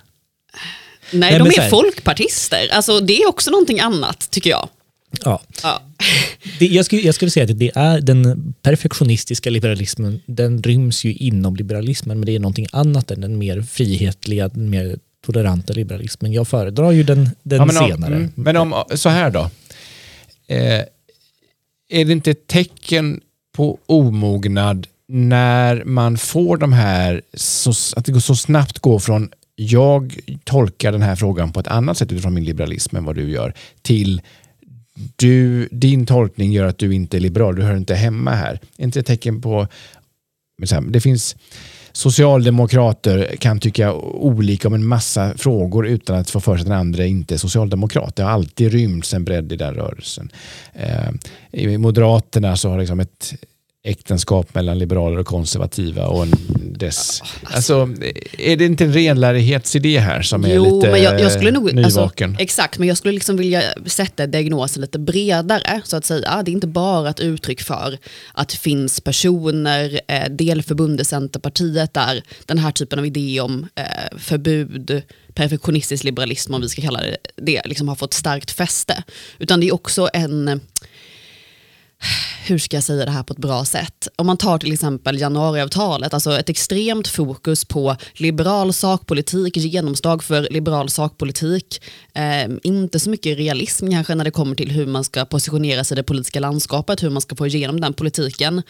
[1.15, 2.69] Nej, Nej, de är här- folkpartister.
[2.73, 4.69] Alltså, det är också någonting annat, tycker jag.
[5.25, 5.43] Ja.
[5.63, 5.83] Ja.
[6.59, 11.13] Det, jag, skulle, jag skulle säga att det är den perfektionistiska liberalismen, den ryms ju
[11.15, 16.33] inom liberalismen, men det är någonting annat än den mer frihetliga, den mer toleranta liberalismen.
[16.33, 18.15] Jag föredrar ju den, den Ja, men om, senare.
[18.17, 19.51] mm, men om, så här då.
[20.49, 20.83] Eh,
[21.89, 23.21] är det inte ett tecken
[23.57, 29.31] på omognad när man får de här, så, att det går så snabbt går från
[29.57, 33.31] jag tolkar den här frågan på ett annat sätt utifrån min liberalism än vad du
[33.31, 34.23] gör, till
[35.17, 38.61] du, din tolkning gör att du inte är liberal, du hör inte hemma här.
[38.77, 39.69] Inte ett tecken på,
[40.89, 41.37] det finns
[41.93, 46.79] socialdemokrater kan tycka olika om en massa frågor utan att få för sig att den
[46.79, 48.17] andra inte är socialdemokrat.
[48.17, 50.31] Det har alltid rymts en bredd i den rörelsen.
[50.73, 51.11] Eh,
[51.53, 53.35] I Moderaterna så har liksom ett
[53.87, 56.33] äktenskap mellan liberaler och konservativa och en
[56.79, 57.23] dess...
[57.43, 57.89] Alltså,
[58.39, 61.75] är det inte en renlärighetsidé här som är Jo, lite men jag, jag skulle nog,
[61.75, 62.31] nyvaken?
[62.31, 66.43] alltså, exakt, men jag skulle liksom vilja sätta diagnosen lite bredare, så att säga.
[66.45, 67.99] Det är inte bara ett uttryck för
[68.35, 73.69] att det finns personer, eh, delförbund i Centerpartiet, där den här typen av idé om
[73.75, 75.03] eh, förbud,
[75.35, 79.03] perfektionistisk liberalism, om vi ska kalla det det, liksom har fått starkt fäste.
[79.39, 80.61] Utan det är också en
[82.47, 84.09] hur ska jag säga det här på ett bra sätt?
[84.17, 90.49] Om man tar till exempel januariavtalet, alltså ett extremt fokus på liberal sakpolitik, genomslag för
[90.51, 91.83] liberal sakpolitik,
[92.15, 95.95] eh, inte så mycket realism kanske när det kommer till hur man ska positionera sig
[95.95, 98.63] i det politiska landskapet, hur man ska få igenom den politiken.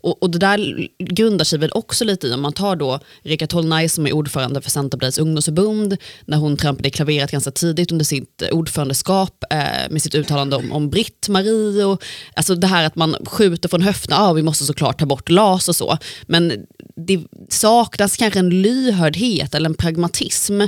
[0.00, 3.46] Och, och det där grundar sig väl också lite i, om man tar då Rika
[3.46, 8.04] Tolnaj som är ordförande för Centerpartiets ungdomsförbund, när hon trampade i klaveret ganska tidigt under
[8.04, 13.16] sitt ordförandeskap eh, med sitt uttalande om, om Britt-Marie och alltså det här att man
[13.26, 16.66] skjuter från höfterna, ja vi måste såklart ta bort LAS och så, men
[17.06, 20.60] det saknas kanske en lyhördhet eller en pragmatism.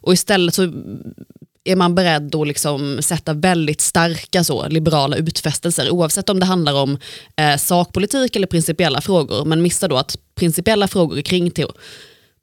[0.00, 0.72] Och istället så
[1.64, 6.74] är man beredd att liksom sätta väldigt starka så, liberala utfästelser oavsett om det handlar
[6.74, 6.98] om
[7.36, 9.44] eh, sakpolitik eller principiella frågor.
[9.44, 11.68] Men missar då att principiella frågor kring till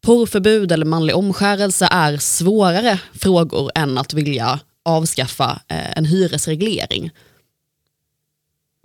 [0.01, 7.11] porrförbud eller manlig omskärelse är svårare frågor än att vilja avskaffa eh, en hyresreglering.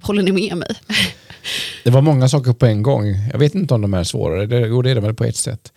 [0.03, 0.77] Håller ni med mig?
[1.85, 3.15] Det var många saker på en gång.
[3.33, 4.47] Jag vet inte om de är svårare.
[4.47, 5.73] Det, jo, det är det väl på ett sätt.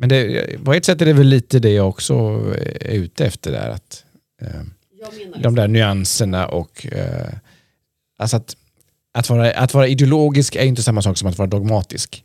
[0.00, 2.14] Men det, på ett sätt är det väl lite det jag också
[2.80, 3.70] är ute efter där.
[3.70, 4.04] Att,
[4.42, 4.60] eh,
[5.42, 7.32] de där nyanserna och eh,
[8.18, 8.56] alltså att,
[9.14, 12.24] att, vara, att vara ideologisk är inte samma sak som att vara dogmatisk.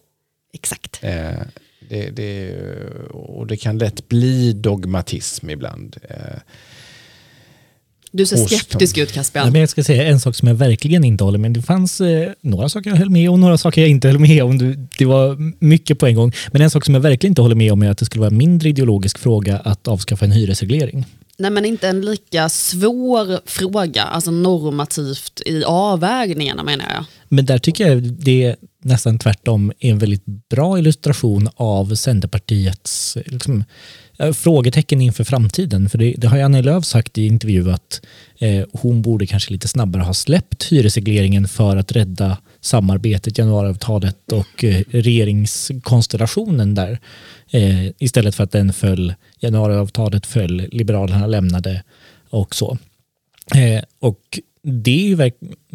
[0.54, 1.00] Exakt.
[1.04, 1.42] Eh,
[1.90, 2.56] det, det,
[3.12, 5.98] och det kan lätt bli dogmatism ibland.
[6.10, 6.40] Eh,
[8.18, 9.52] Du ser skeptisk ut Caspian.
[9.52, 12.32] men jag ska säga en sak som jag verkligen inte håller med Det fanns eh,
[12.42, 14.58] några saker jag höll med och några saker jag inte höll med om.
[14.58, 16.32] Det, det var mycket på en gång.
[16.52, 18.32] Men en sak som jag verkligen inte håller med om är att det skulle vara
[18.32, 21.06] en mindre ideologisk fråga att avskaffa en hyresreglering.
[21.38, 27.06] Nej men inte en lika svår fråga, alltså normativt i avvägningarna menar jag.
[27.30, 33.64] Men där tycker jag det nästan tvärtom är en väldigt bra illustration av Centerpartiets liksom,
[34.20, 35.90] eh, frågetecken inför framtiden.
[35.90, 38.02] För det, det har ju Annie Lööf sagt i intervju att
[38.40, 44.64] eh, hon borde kanske lite snabbare ha släppt hyresregleringen för att rädda samarbetet, januariavtalet och
[44.64, 47.00] eh, regeringskonstellationen där.
[47.52, 51.84] Eh, istället för att den föll, januariavtalet föll, Liberalerna lämnade
[52.30, 52.78] och så.
[53.56, 55.32] Eh, och det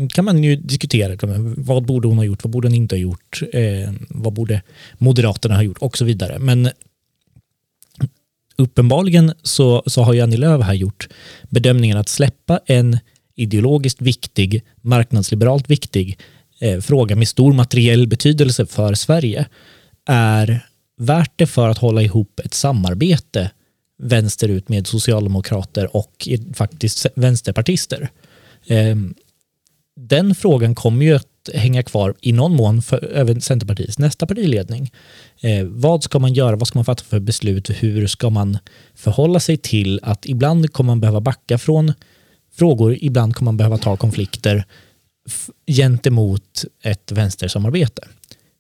[0.08, 1.16] kan man ju diskutera.
[1.56, 2.44] Vad borde hon ha gjort?
[2.44, 3.42] Vad borde hon inte ha gjort?
[4.08, 4.62] Vad borde
[4.98, 5.78] Moderaterna ha gjort?
[5.78, 6.38] Och så vidare.
[6.38, 6.70] Men
[8.56, 11.08] uppenbarligen så, så har ju Annie Lööf här gjort
[11.48, 12.98] bedömningen att släppa en
[13.36, 16.18] ideologiskt viktig, marknadsliberalt viktig
[16.60, 19.46] eh, fråga med stor materiell betydelse för Sverige
[20.08, 20.66] är
[20.98, 23.50] värt det för att hålla ihop ett samarbete
[24.02, 28.10] vänsterut med socialdemokrater och faktiskt vänsterpartister.
[28.66, 28.96] Eh,
[29.96, 34.92] den frågan kommer ju att hänga kvar i någon mån för över Centerpartiets nästa partiledning.
[35.40, 36.56] Eh, vad ska man göra?
[36.56, 37.70] Vad ska man fatta för beslut?
[37.70, 38.58] Hur ska man
[38.94, 41.92] förhålla sig till att ibland kommer man behöva backa från
[42.54, 44.64] frågor, ibland kommer man behöva ta konflikter
[45.66, 48.08] gentemot ett vänstersamarbete.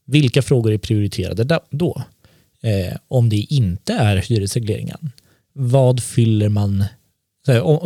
[0.06, 2.02] Vilka frågor är prioriterade då?
[2.62, 5.12] Eh, om det inte är hyresregleringen,
[5.52, 6.84] vad fyller man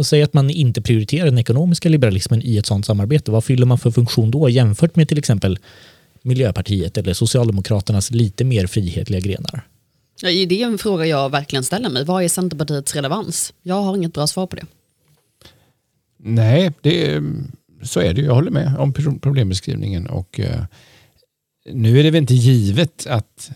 [0.05, 3.31] Säg att man inte prioriterar den ekonomiska liberalismen i ett sådant samarbete.
[3.31, 5.59] Vad fyller man för funktion då jämfört med till exempel
[6.23, 9.67] Miljöpartiet eller Socialdemokraternas lite mer frihetliga grenar?
[10.21, 12.05] Ja, det är en fråga jag verkligen ställer mig.
[12.05, 13.53] Vad är Centerpartiets relevans?
[13.63, 14.67] Jag har inget bra svar på det.
[16.17, 17.23] Nej, det,
[17.85, 18.23] så är det.
[18.23, 20.07] Jag håller med om problembeskrivningen.
[20.07, 20.65] Och, uh,
[21.71, 23.51] nu är det väl inte givet att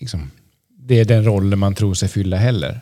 [0.00, 0.30] liksom,
[0.68, 2.80] det är den rollen man tror sig fylla heller.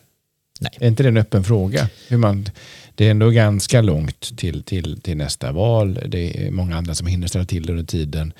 [0.60, 0.70] Nej.
[0.80, 1.88] Är inte det en öppen fråga?
[2.08, 2.48] Hur man,
[2.94, 5.98] det är ändå ganska långt till, till, till nästa val.
[6.08, 8.32] Det är många andra som hinner ställa till under tiden.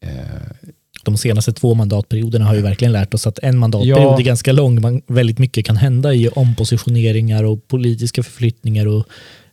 [0.00, 0.70] Eh.
[1.04, 4.18] De senaste två mandatperioderna har ju verkligen lärt oss att en mandatperiod ja.
[4.18, 4.80] är ganska lång.
[4.80, 9.06] Man, väldigt mycket kan hända i ompositioneringar och politiska förflyttningar och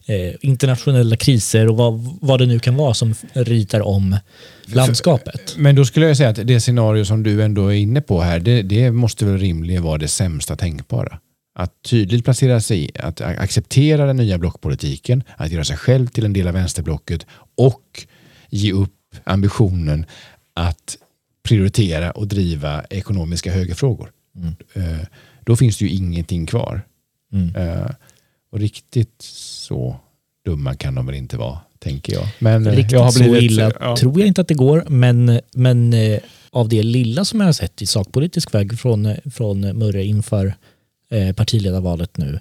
[0.07, 4.17] eh, internationella kriser och vad, vad det nu kan vara som ritar om
[4.65, 5.55] landskapet.
[5.57, 8.39] Men då skulle jag säga att det scenario som du ändå är inne på här,
[8.39, 11.19] det, det måste väl rimligen vara det sämsta tänkbara.
[11.55, 16.25] Att tydligt placera sig i, att acceptera den nya blockpolitiken, att göra sig själv till
[16.25, 17.25] en del av vänsterblocket
[17.57, 18.05] och
[18.49, 18.93] ge upp
[19.23, 20.05] ambitionen
[20.53, 20.97] att
[21.43, 24.11] prioritera och driva ekonomiska högerfrågor.
[24.35, 24.55] Mm.
[24.73, 25.05] Eh,
[25.43, 26.81] då finns det ju ingenting kvar.
[27.33, 27.55] Mm.
[28.51, 29.95] Eh, och riktigt så
[30.45, 32.27] dumma kan de väl inte vara, tänker jag.
[32.39, 33.97] Men eh, riktigt jag har blivit, så illa ja.
[33.97, 35.93] tror jag inte att det går, men, men
[36.51, 40.53] av det lilla som jag har sett i sakpolitisk väg från, från Murre inför
[41.09, 42.39] Eh, partiledarvalet nu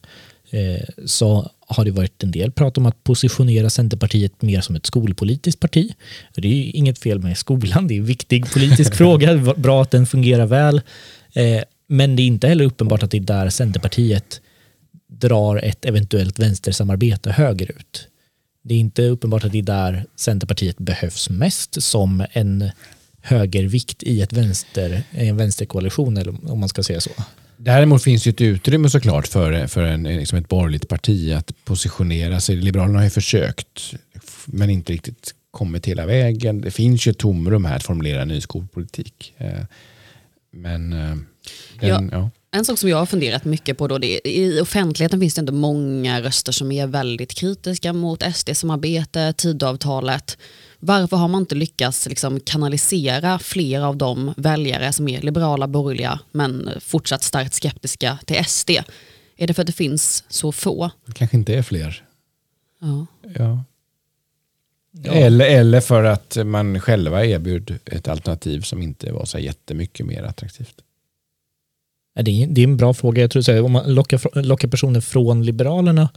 [0.50, 4.86] eh, så har det varit en del prat om att positionera Centerpartiet mer som ett
[4.86, 5.94] skolpolitiskt parti.
[6.34, 10.06] Det är inget fel med skolan, det är en viktig politisk fråga, bra att den
[10.06, 10.80] fungerar väl.
[11.32, 14.40] Eh, men det är inte heller uppenbart att det är där Centerpartiet
[15.18, 18.08] drar ett eventuellt vänstersamarbete högerut.
[18.62, 22.70] Det är inte uppenbart att det är där Centerpartiet behövs mest som en
[23.22, 27.10] högervikt i ett vänster, en vänsterkoalition, eller om man ska säga så.
[27.56, 32.40] Däremot finns det ett utrymme såklart för, för en, liksom ett borgerligt parti att positionera
[32.40, 32.56] sig.
[32.56, 33.94] Liberalerna har ju försökt
[34.46, 36.60] men inte riktigt kommit hela vägen.
[36.60, 39.34] Det finns ju ett tomrum här att formulera en ny skolpolitik.
[39.38, 39.64] Eh,
[40.50, 41.16] men eh,
[41.80, 42.30] den, ja.
[42.56, 45.40] En sak som jag har funderat mycket på då, det är, i offentligheten finns det
[45.40, 50.38] inte många röster som är väldigt kritiska mot SD-samarbete, Tidöavtalet.
[50.78, 56.20] Varför har man inte lyckats liksom kanalisera fler av de väljare som är liberala, borgerliga
[56.32, 58.70] men fortsatt starkt skeptiska till SD?
[59.36, 60.90] Är det för att det finns så få?
[61.06, 62.04] Det kanske inte är fler.
[62.80, 63.06] Ja.
[63.38, 63.64] ja.
[64.90, 65.12] ja.
[65.12, 70.22] Eller, eller för att man själva erbjöd ett alternativ som inte var så jättemycket mer
[70.22, 70.82] attraktivt.
[72.22, 73.22] Det är, det är en bra fråga.
[73.22, 76.08] Jag tror att om man lockar, lockar personer från Liberalerna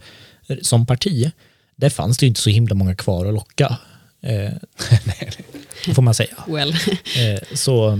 [0.48, 1.30] eh, som parti,
[1.76, 3.78] där fanns det inte så himla många kvar att locka.
[4.22, 4.52] Eh,
[5.94, 6.44] får man säga.
[6.48, 6.70] Well.
[7.16, 7.92] eh, så,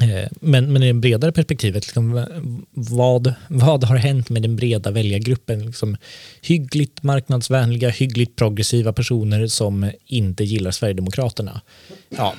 [0.00, 2.26] eh, men, men i det bredare perspektivet, liksom,
[2.70, 5.66] vad, vad har hänt med den breda väljargruppen?
[5.66, 5.96] Liksom,
[6.42, 11.60] hyggligt marknadsvänliga, hyggligt progressiva personer som inte gillar Sverigedemokraterna.
[12.08, 12.34] Ja,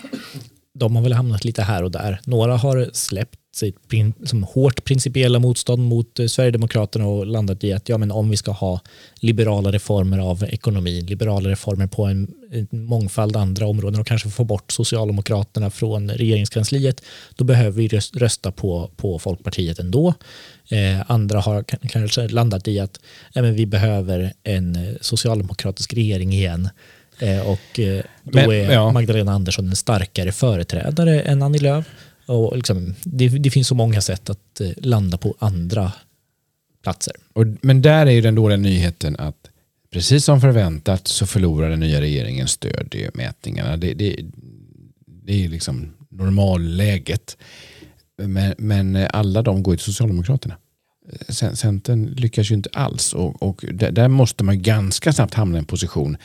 [0.74, 2.20] de har väl hamnat lite här och där.
[2.26, 3.78] Några har släppt sitt
[4.24, 8.38] som hårt principiella motstånd mot eh, Sverigedemokraterna och landat i att ja, men om vi
[8.38, 8.80] ska ha
[9.16, 14.44] liberala reformer av ekonomin, liberala reformer på en, en mångfald andra områden och kanske få
[14.44, 17.04] bort Socialdemokraterna från regeringskansliet,
[17.36, 20.14] då behöver vi rösta på, på Folkpartiet ändå.
[20.70, 23.00] Eh, andra har kanske landat i att
[23.34, 26.70] ja, men vi behöver en eh, socialdemokratisk regering igen.
[27.20, 28.92] Eh, och eh, då men, är ja.
[28.92, 31.86] Magdalena Andersson en starkare företrädare än Annie Lööf.
[32.26, 35.92] Och liksom, det, det, finns så många sätt att eh, landa på andra
[36.84, 37.14] platser.
[37.34, 39.50] Och, men där är ju den dåliga nyheten att
[39.92, 43.78] precis som förväntat så förlorar den nya regeringen stöd i mätningarna.
[43.78, 44.16] Det, det,
[45.06, 47.38] det är liksom normalläget.
[48.18, 50.58] Men, men alla de går till Socialdemokraterna.
[51.12, 55.60] Eh, Centern lyckas ju inte alls och, och där måste man ganska snabbt hamna i
[55.60, 56.18] en position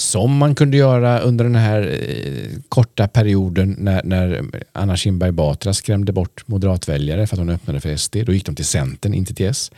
[0.00, 5.74] som man kunde göra under den här eh, korta perioden när, när Anna Kinberg Batra
[5.74, 8.16] skrämde bort moderatväljare för att hon öppnade för SD.
[8.26, 9.70] Då gick de till Centern, inte till S.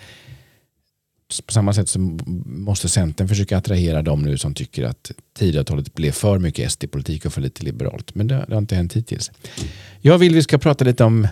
[1.47, 1.99] På samma sätt så
[2.47, 7.33] måste Centern försöka attrahera dem nu som tycker att Tidöavtalet blev för mycket SD-politik och
[7.33, 8.15] för lite liberalt.
[8.15, 9.31] Men det, det har inte hänt hittills.
[10.01, 11.29] Jag vill vi ska prata lite om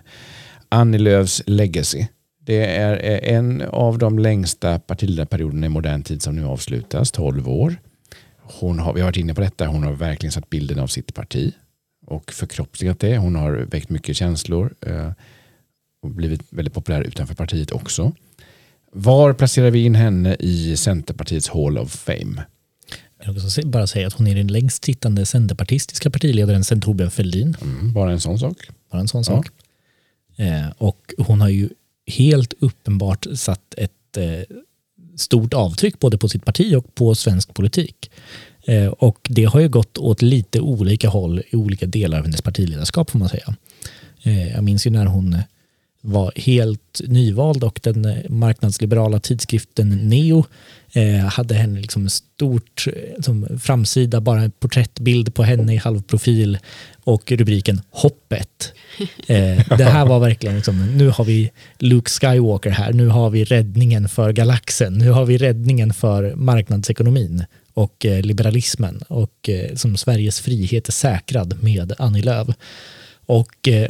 [0.68, 2.06] Annie Lööfs legacy.
[2.44, 7.76] Det är en av de längsta partiledarperioderna i modern tid som nu avslutas, 12 år.
[8.52, 11.14] Hon har, vi har varit inne på detta, hon har verkligen satt bilden av sitt
[11.14, 11.52] parti
[12.06, 13.18] och förkroppsligat det.
[13.18, 15.12] Hon har väckt mycket känslor eh,
[16.02, 18.12] och blivit väldigt populär utanför partiet också.
[18.92, 22.44] Var placerar vi in henne i Centerpartiets Hall of Fame?
[23.24, 27.56] Jag vill bara säga att hon är den längst sittande centerpartistiska partiledaren sedan Torbjörn Fälldin.
[27.62, 28.56] Mm, bara en sån sak.
[28.90, 29.24] Bara en sån ja.
[29.24, 29.46] sak.
[30.36, 31.68] Eh, och hon har ju
[32.06, 34.56] helt uppenbart satt ett eh,
[35.20, 38.10] stort avtryck både på sitt parti och på svensk politik.
[38.64, 42.42] Eh, och det har ju gått åt lite olika håll i olika delar av hennes
[42.42, 43.56] partiledarskap får man säga.
[44.22, 45.36] Eh, jag minns ju när hon
[46.00, 50.44] var helt nyvald och den marknadsliberala tidskriften Neo
[50.92, 52.84] eh, hade henne liksom stort
[53.20, 56.58] som framsida, bara en porträttbild på henne i halvprofil
[57.10, 58.72] och rubriken Hoppet.
[59.26, 63.44] Eh, det här var verkligen, liksom, nu har vi Luke Skywalker här, nu har vi
[63.44, 67.44] räddningen för galaxen, nu har vi räddningen för marknadsekonomin
[67.74, 72.48] och eh, liberalismen och eh, som Sveriges frihet är säkrad med Annie Lööf.
[73.26, 73.88] Och eh,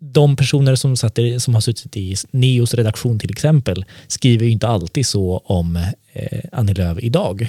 [0.00, 4.68] de personer som, satt, som har suttit i Neos redaktion till exempel skriver ju inte
[4.68, 5.76] alltid så om
[6.12, 7.48] eh, Annie Lööf idag.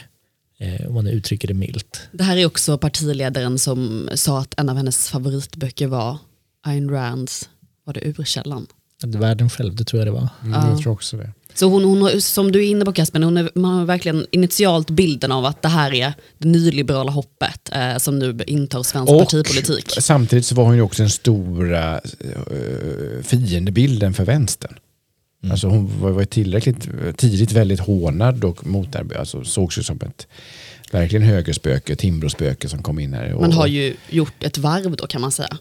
[0.64, 2.02] Eh, om man uttrycker det milt.
[2.12, 6.18] Det här är också partiledaren som sa att en av hennes favoritböcker var
[6.66, 7.50] Ayn Rands,
[7.86, 8.68] var det Urkällan?
[9.06, 10.30] Världen själv, det tror jag det var.
[10.44, 10.70] Mm, ja.
[10.70, 11.34] Jag tror också det.
[11.54, 14.90] Så hon, hon, som du är inne på Kasper, hon, är, man har verkligen initialt
[14.90, 19.20] bilden av att det här är det nyliberala hoppet eh, som nu intar svensk och
[19.20, 19.86] partipolitik.
[20.00, 24.74] Samtidigt så var hon ju också den stora eh, fiendebilden för vänstern.
[25.44, 25.52] Mm.
[25.52, 30.28] Alltså hon var, var tillräckligt tidigt väldigt hånad och motarbetad, alltså sågs ju som ett
[30.92, 33.34] verkligen högerspöke, Timbrospöke som kom in här.
[33.34, 35.58] Och, man har ju gjort ett varv då kan man säga.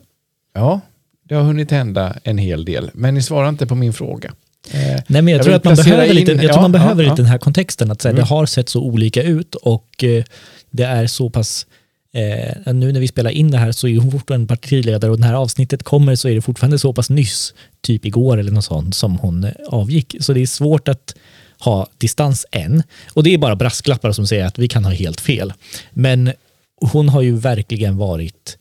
[0.54, 0.80] Ja,
[1.28, 4.32] det har hunnit hända en hel del, men ni svarar inte på min fråga.
[4.70, 7.10] Eh, Nej, men jag, jag tror att man behöver, lite, jag tror man behöver ja,
[7.10, 8.20] lite den här kontexten, att här, mm.
[8.20, 10.24] det har sett så olika ut och eh,
[10.70, 11.66] det är så pass
[12.14, 15.26] Eh, nu när vi spelar in det här så är hon fortfarande partiledare och när
[15.26, 18.64] det här avsnittet kommer så är det fortfarande så pass nyss, typ igår eller något
[18.64, 20.16] sånt, som hon eh, avgick.
[20.20, 21.14] Så det är svårt att
[21.58, 22.82] ha distans än.
[23.12, 25.52] Och det är bara brasklappar som säger att vi kan ha helt fel.
[25.90, 26.32] Men
[26.80, 28.58] hon har ju verkligen varit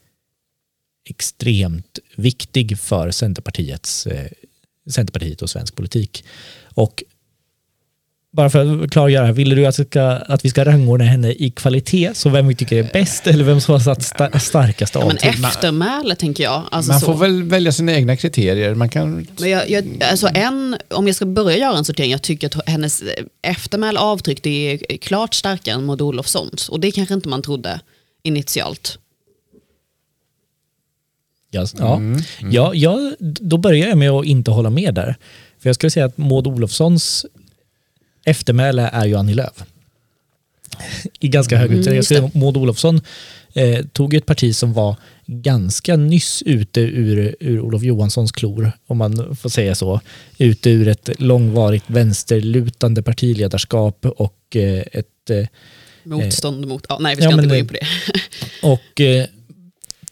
[1.10, 4.28] extremt viktig för Centerpartiets, eh,
[4.90, 6.24] Centerpartiet och svensk politik.
[6.74, 7.04] Och
[8.32, 12.12] bara för att klargöra, vill du att, ska, att vi ska rangordna henne i kvalitet,
[12.14, 15.40] så vem vi tycker är bäst eller vem som har satt sta, starkast ja, avtryck?
[15.46, 16.64] Eftermäle tänker jag.
[16.72, 17.20] Alltså man får så.
[17.20, 18.76] väl välja sina egna kriterier.
[18.76, 19.28] Man kan...
[19.40, 22.70] Men jag, jag, alltså en, om jag ska börja göra en sortering, jag tycker att
[22.70, 23.04] hennes
[23.42, 26.70] eftermäle avtryck det är klart starkare än Maud Olofssons.
[26.70, 27.80] Och det kanske inte man trodde
[28.24, 28.98] initialt.
[31.54, 32.54] Yes, ja, mm, mm.
[32.54, 35.16] Ja, ja, då börjar jag med att inte hålla med där.
[35.60, 37.26] För jag skulle säga att Maud Olofssons
[38.26, 39.64] eftermäle är ju Annie Lööf.
[41.20, 42.20] I ganska hög utsträckning.
[42.20, 43.02] Mm, Maud Olofsson
[43.54, 44.96] eh, tog ett parti som var
[45.26, 50.02] ganska nyss ute ur, ur Olof Johanssons klor, om man får säga så.
[50.38, 55.30] Ute ur ett långvarigt vänsterlutande partiledarskap och eh, ett...
[55.30, 55.48] Eh,
[56.04, 56.86] Motstånd mot...
[56.90, 57.88] Ja, nej, vi ska ja, inte gå in på det.
[58.68, 59.26] och eh,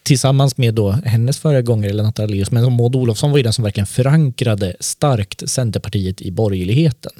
[0.02, 3.86] tillsammans med då hennes föregångare Lennart Daléus, men Maud Olofsson var ju den som verkligen
[3.86, 7.12] förankrade starkt Centerpartiet i borgerligheten.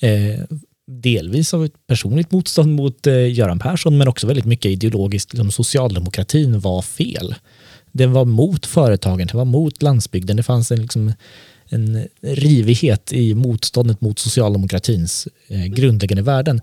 [0.00, 0.40] Eh,
[0.88, 5.32] delvis av ett personligt motstånd mot eh, Göran Persson men också väldigt mycket ideologiskt.
[5.32, 7.34] Liksom, socialdemokratin var fel.
[7.92, 10.36] Den var mot företagen, den var mot landsbygden.
[10.36, 11.12] Det fanns en, liksom,
[11.68, 16.60] en rivighet i motståndet mot socialdemokratins eh, grundläggande värden.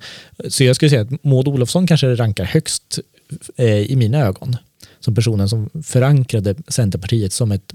[0.49, 2.99] Så jag skulle säga att Maud Olofsson kanske rankar högst
[3.57, 4.57] eh, i mina ögon
[4.99, 7.73] som personen som förankrade Centerpartiet som ett,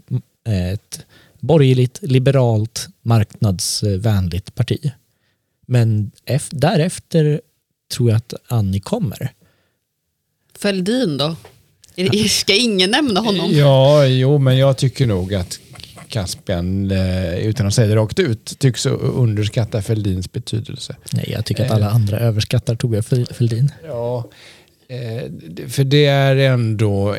[0.48, 1.06] ett
[1.40, 4.92] borgerligt, liberalt, marknadsvänligt parti.
[5.70, 6.10] Men
[6.50, 7.40] därefter
[7.92, 9.32] tror jag att Annie kommer.
[10.58, 11.36] Fälldin då?
[12.28, 13.50] Ska ingen nämna honom?
[13.52, 15.60] Ja, jo, men jag tycker nog att
[16.08, 20.96] Caspian, eh, utan att säga det rakt ut, tycks underskatta Fälldins betydelse.
[21.12, 23.72] Nej, jag tycker att alla andra överskattar Torbjörn Fälldin.
[23.84, 24.30] Ja,
[25.68, 27.14] för det är ändå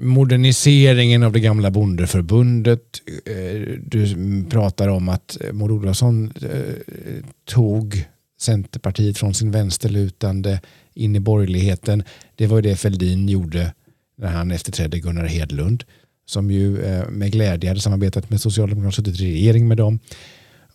[0.00, 2.82] moderniseringen av det gamla bondeförbundet.
[3.26, 4.14] Eh, du
[4.50, 8.04] pratar om att Maud Olofsson eh, tog
[8.40, 10.60] Centerpartiet från sin vänsterlutande
[10.94, 12.02] in i borgerligheten.
[12.36, 13.74] Det var ju det Fälldin gjorde
[14.18, 15.84] när han efterträdde Gunnar Hedlund
[16.26, 19.98] som ju eh, med glädje hade samarbetat med Socialdemokraterna, suttit i regering med dem.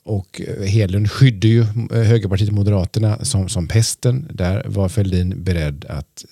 [0.03, 4.27] Och Hedlund skydde ju Högerpartiet högerpartiet Moderaterna som, som pesten.
[4.33, 6.25] Där var Fälldin beredd att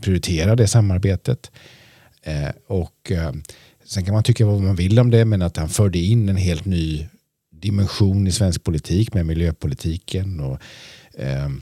[0.00, 1.50] prioritera det samarbetet.
[2.28, 3.32] Eh, och eh,
[3.84, 6.36] sen kan man tycka vad man vill om det, men att han förde in en
[6.36, 7.06] helt ny
[7.50, 10.58] dimension i svensk politik med miljöpolitiken och
[11.18, 11.60] ehm,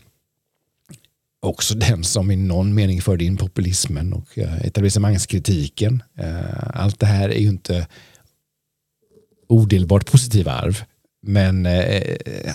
[1.42, 6.02] också den som i någon mening förde in populismen och eh, etablissemangskritiken.
[6.74, 7.86] Allt det här är ju inte
[9.48, 10.82] odelbart positiva arv,
[11.22, 12.54] men eh,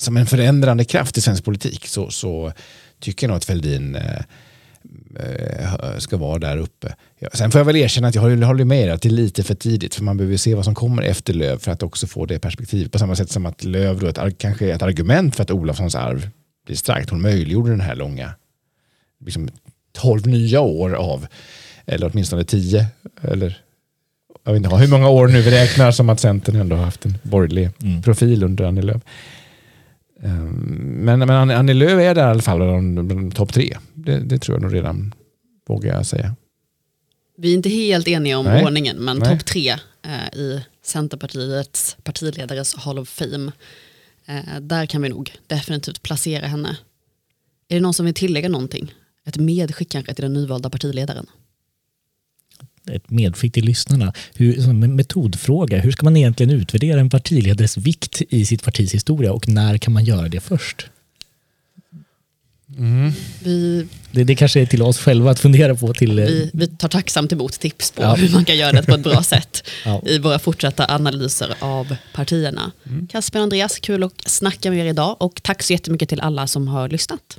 [0.00, 2.52] som en förändrande kraft i svensk politik så, så
[3.00, 4.22] tycker jag nog att Fälldin Eh,
[5.98, 6.94] ska vara där uppe.
[7.32, 9.54] Sen får jag väl erkänna att jag håller med er att det är lite för
[9.54, 12.38] tidigt för man behöver se vad som kommer efter Löv för att också få det
[12.38, 12.92] perspektivet.
[12.92, 15.94] På samma sätt som att Löv då ett, kanske är ett argument för att Olofssons
[15.94, 16.28] arv
[16.66, 17.10] blir starkt.
[17.10, 18.34] Hon möjliggjorde den här långa,
[19.24, 19.48] liksom
[19.92, 21.26] 12 nya år av,
[21.86, 22.86] eller åtminstone 10,
[23.22, 23.58] eller
[24.44, 27.04] jag vet inte hur många år nu vi räknar som att Centern ändå har haft
[27.04, 28.02] en borgerlig mm.
[28.02, 29.02] profil under Annie Lööf.
[30.22, 30.54] Ehm,
[31.04, 33.76] men, men Annie Lööf är där i alla fall topp tre.
[33.94, 35.14] Det, det, tror jag nog redan,
[35.68, 36.36] vågar jag säga.
[37.36, 38.64] Vi är inte helt eniga om Nej.
[38.64, 39.70] ordningen, men topp tre
[40.02, 43.52] eh, i Centerpartiets partiledares Hall of Fame.
[44.26, 46.76] Eh, där kan vi nog definitivt placera henne.
[47.68, 48.94] Är det någon som vill tillägga någonting?
[49.26, 51.26] Ett medskick kanske till den nyvalda partiledaren?
[52.90, 54.12] Ett medskick till lyssnarna.
[54.34, 58.94] Hur, som en metodfråga, hur ska man egentligen utvärdera en partiledares vikt i sitt partis
[58.94, 60.86] historia och när kan man göra det först?
[62.78, 63.12] Mm.
[63.42, 65.94] Vi, det, det kanske är till oss själva att fundera på.
[65.94, 68.14] Till, vi, vi tar tacksamt emot tips på ja.
[68.14, 70.02] hur man kan göra det på ett bra sätt ja.
[70.06, 72.72] i våra fortsatta analyser av partierna.
[72.86, 73.06] Mm.
[73.06, 76.46] Kasper och Andreas, kul att snacka med er idag och tack så jättemycket till alla
[76.46, 77.38] som har lyssnat.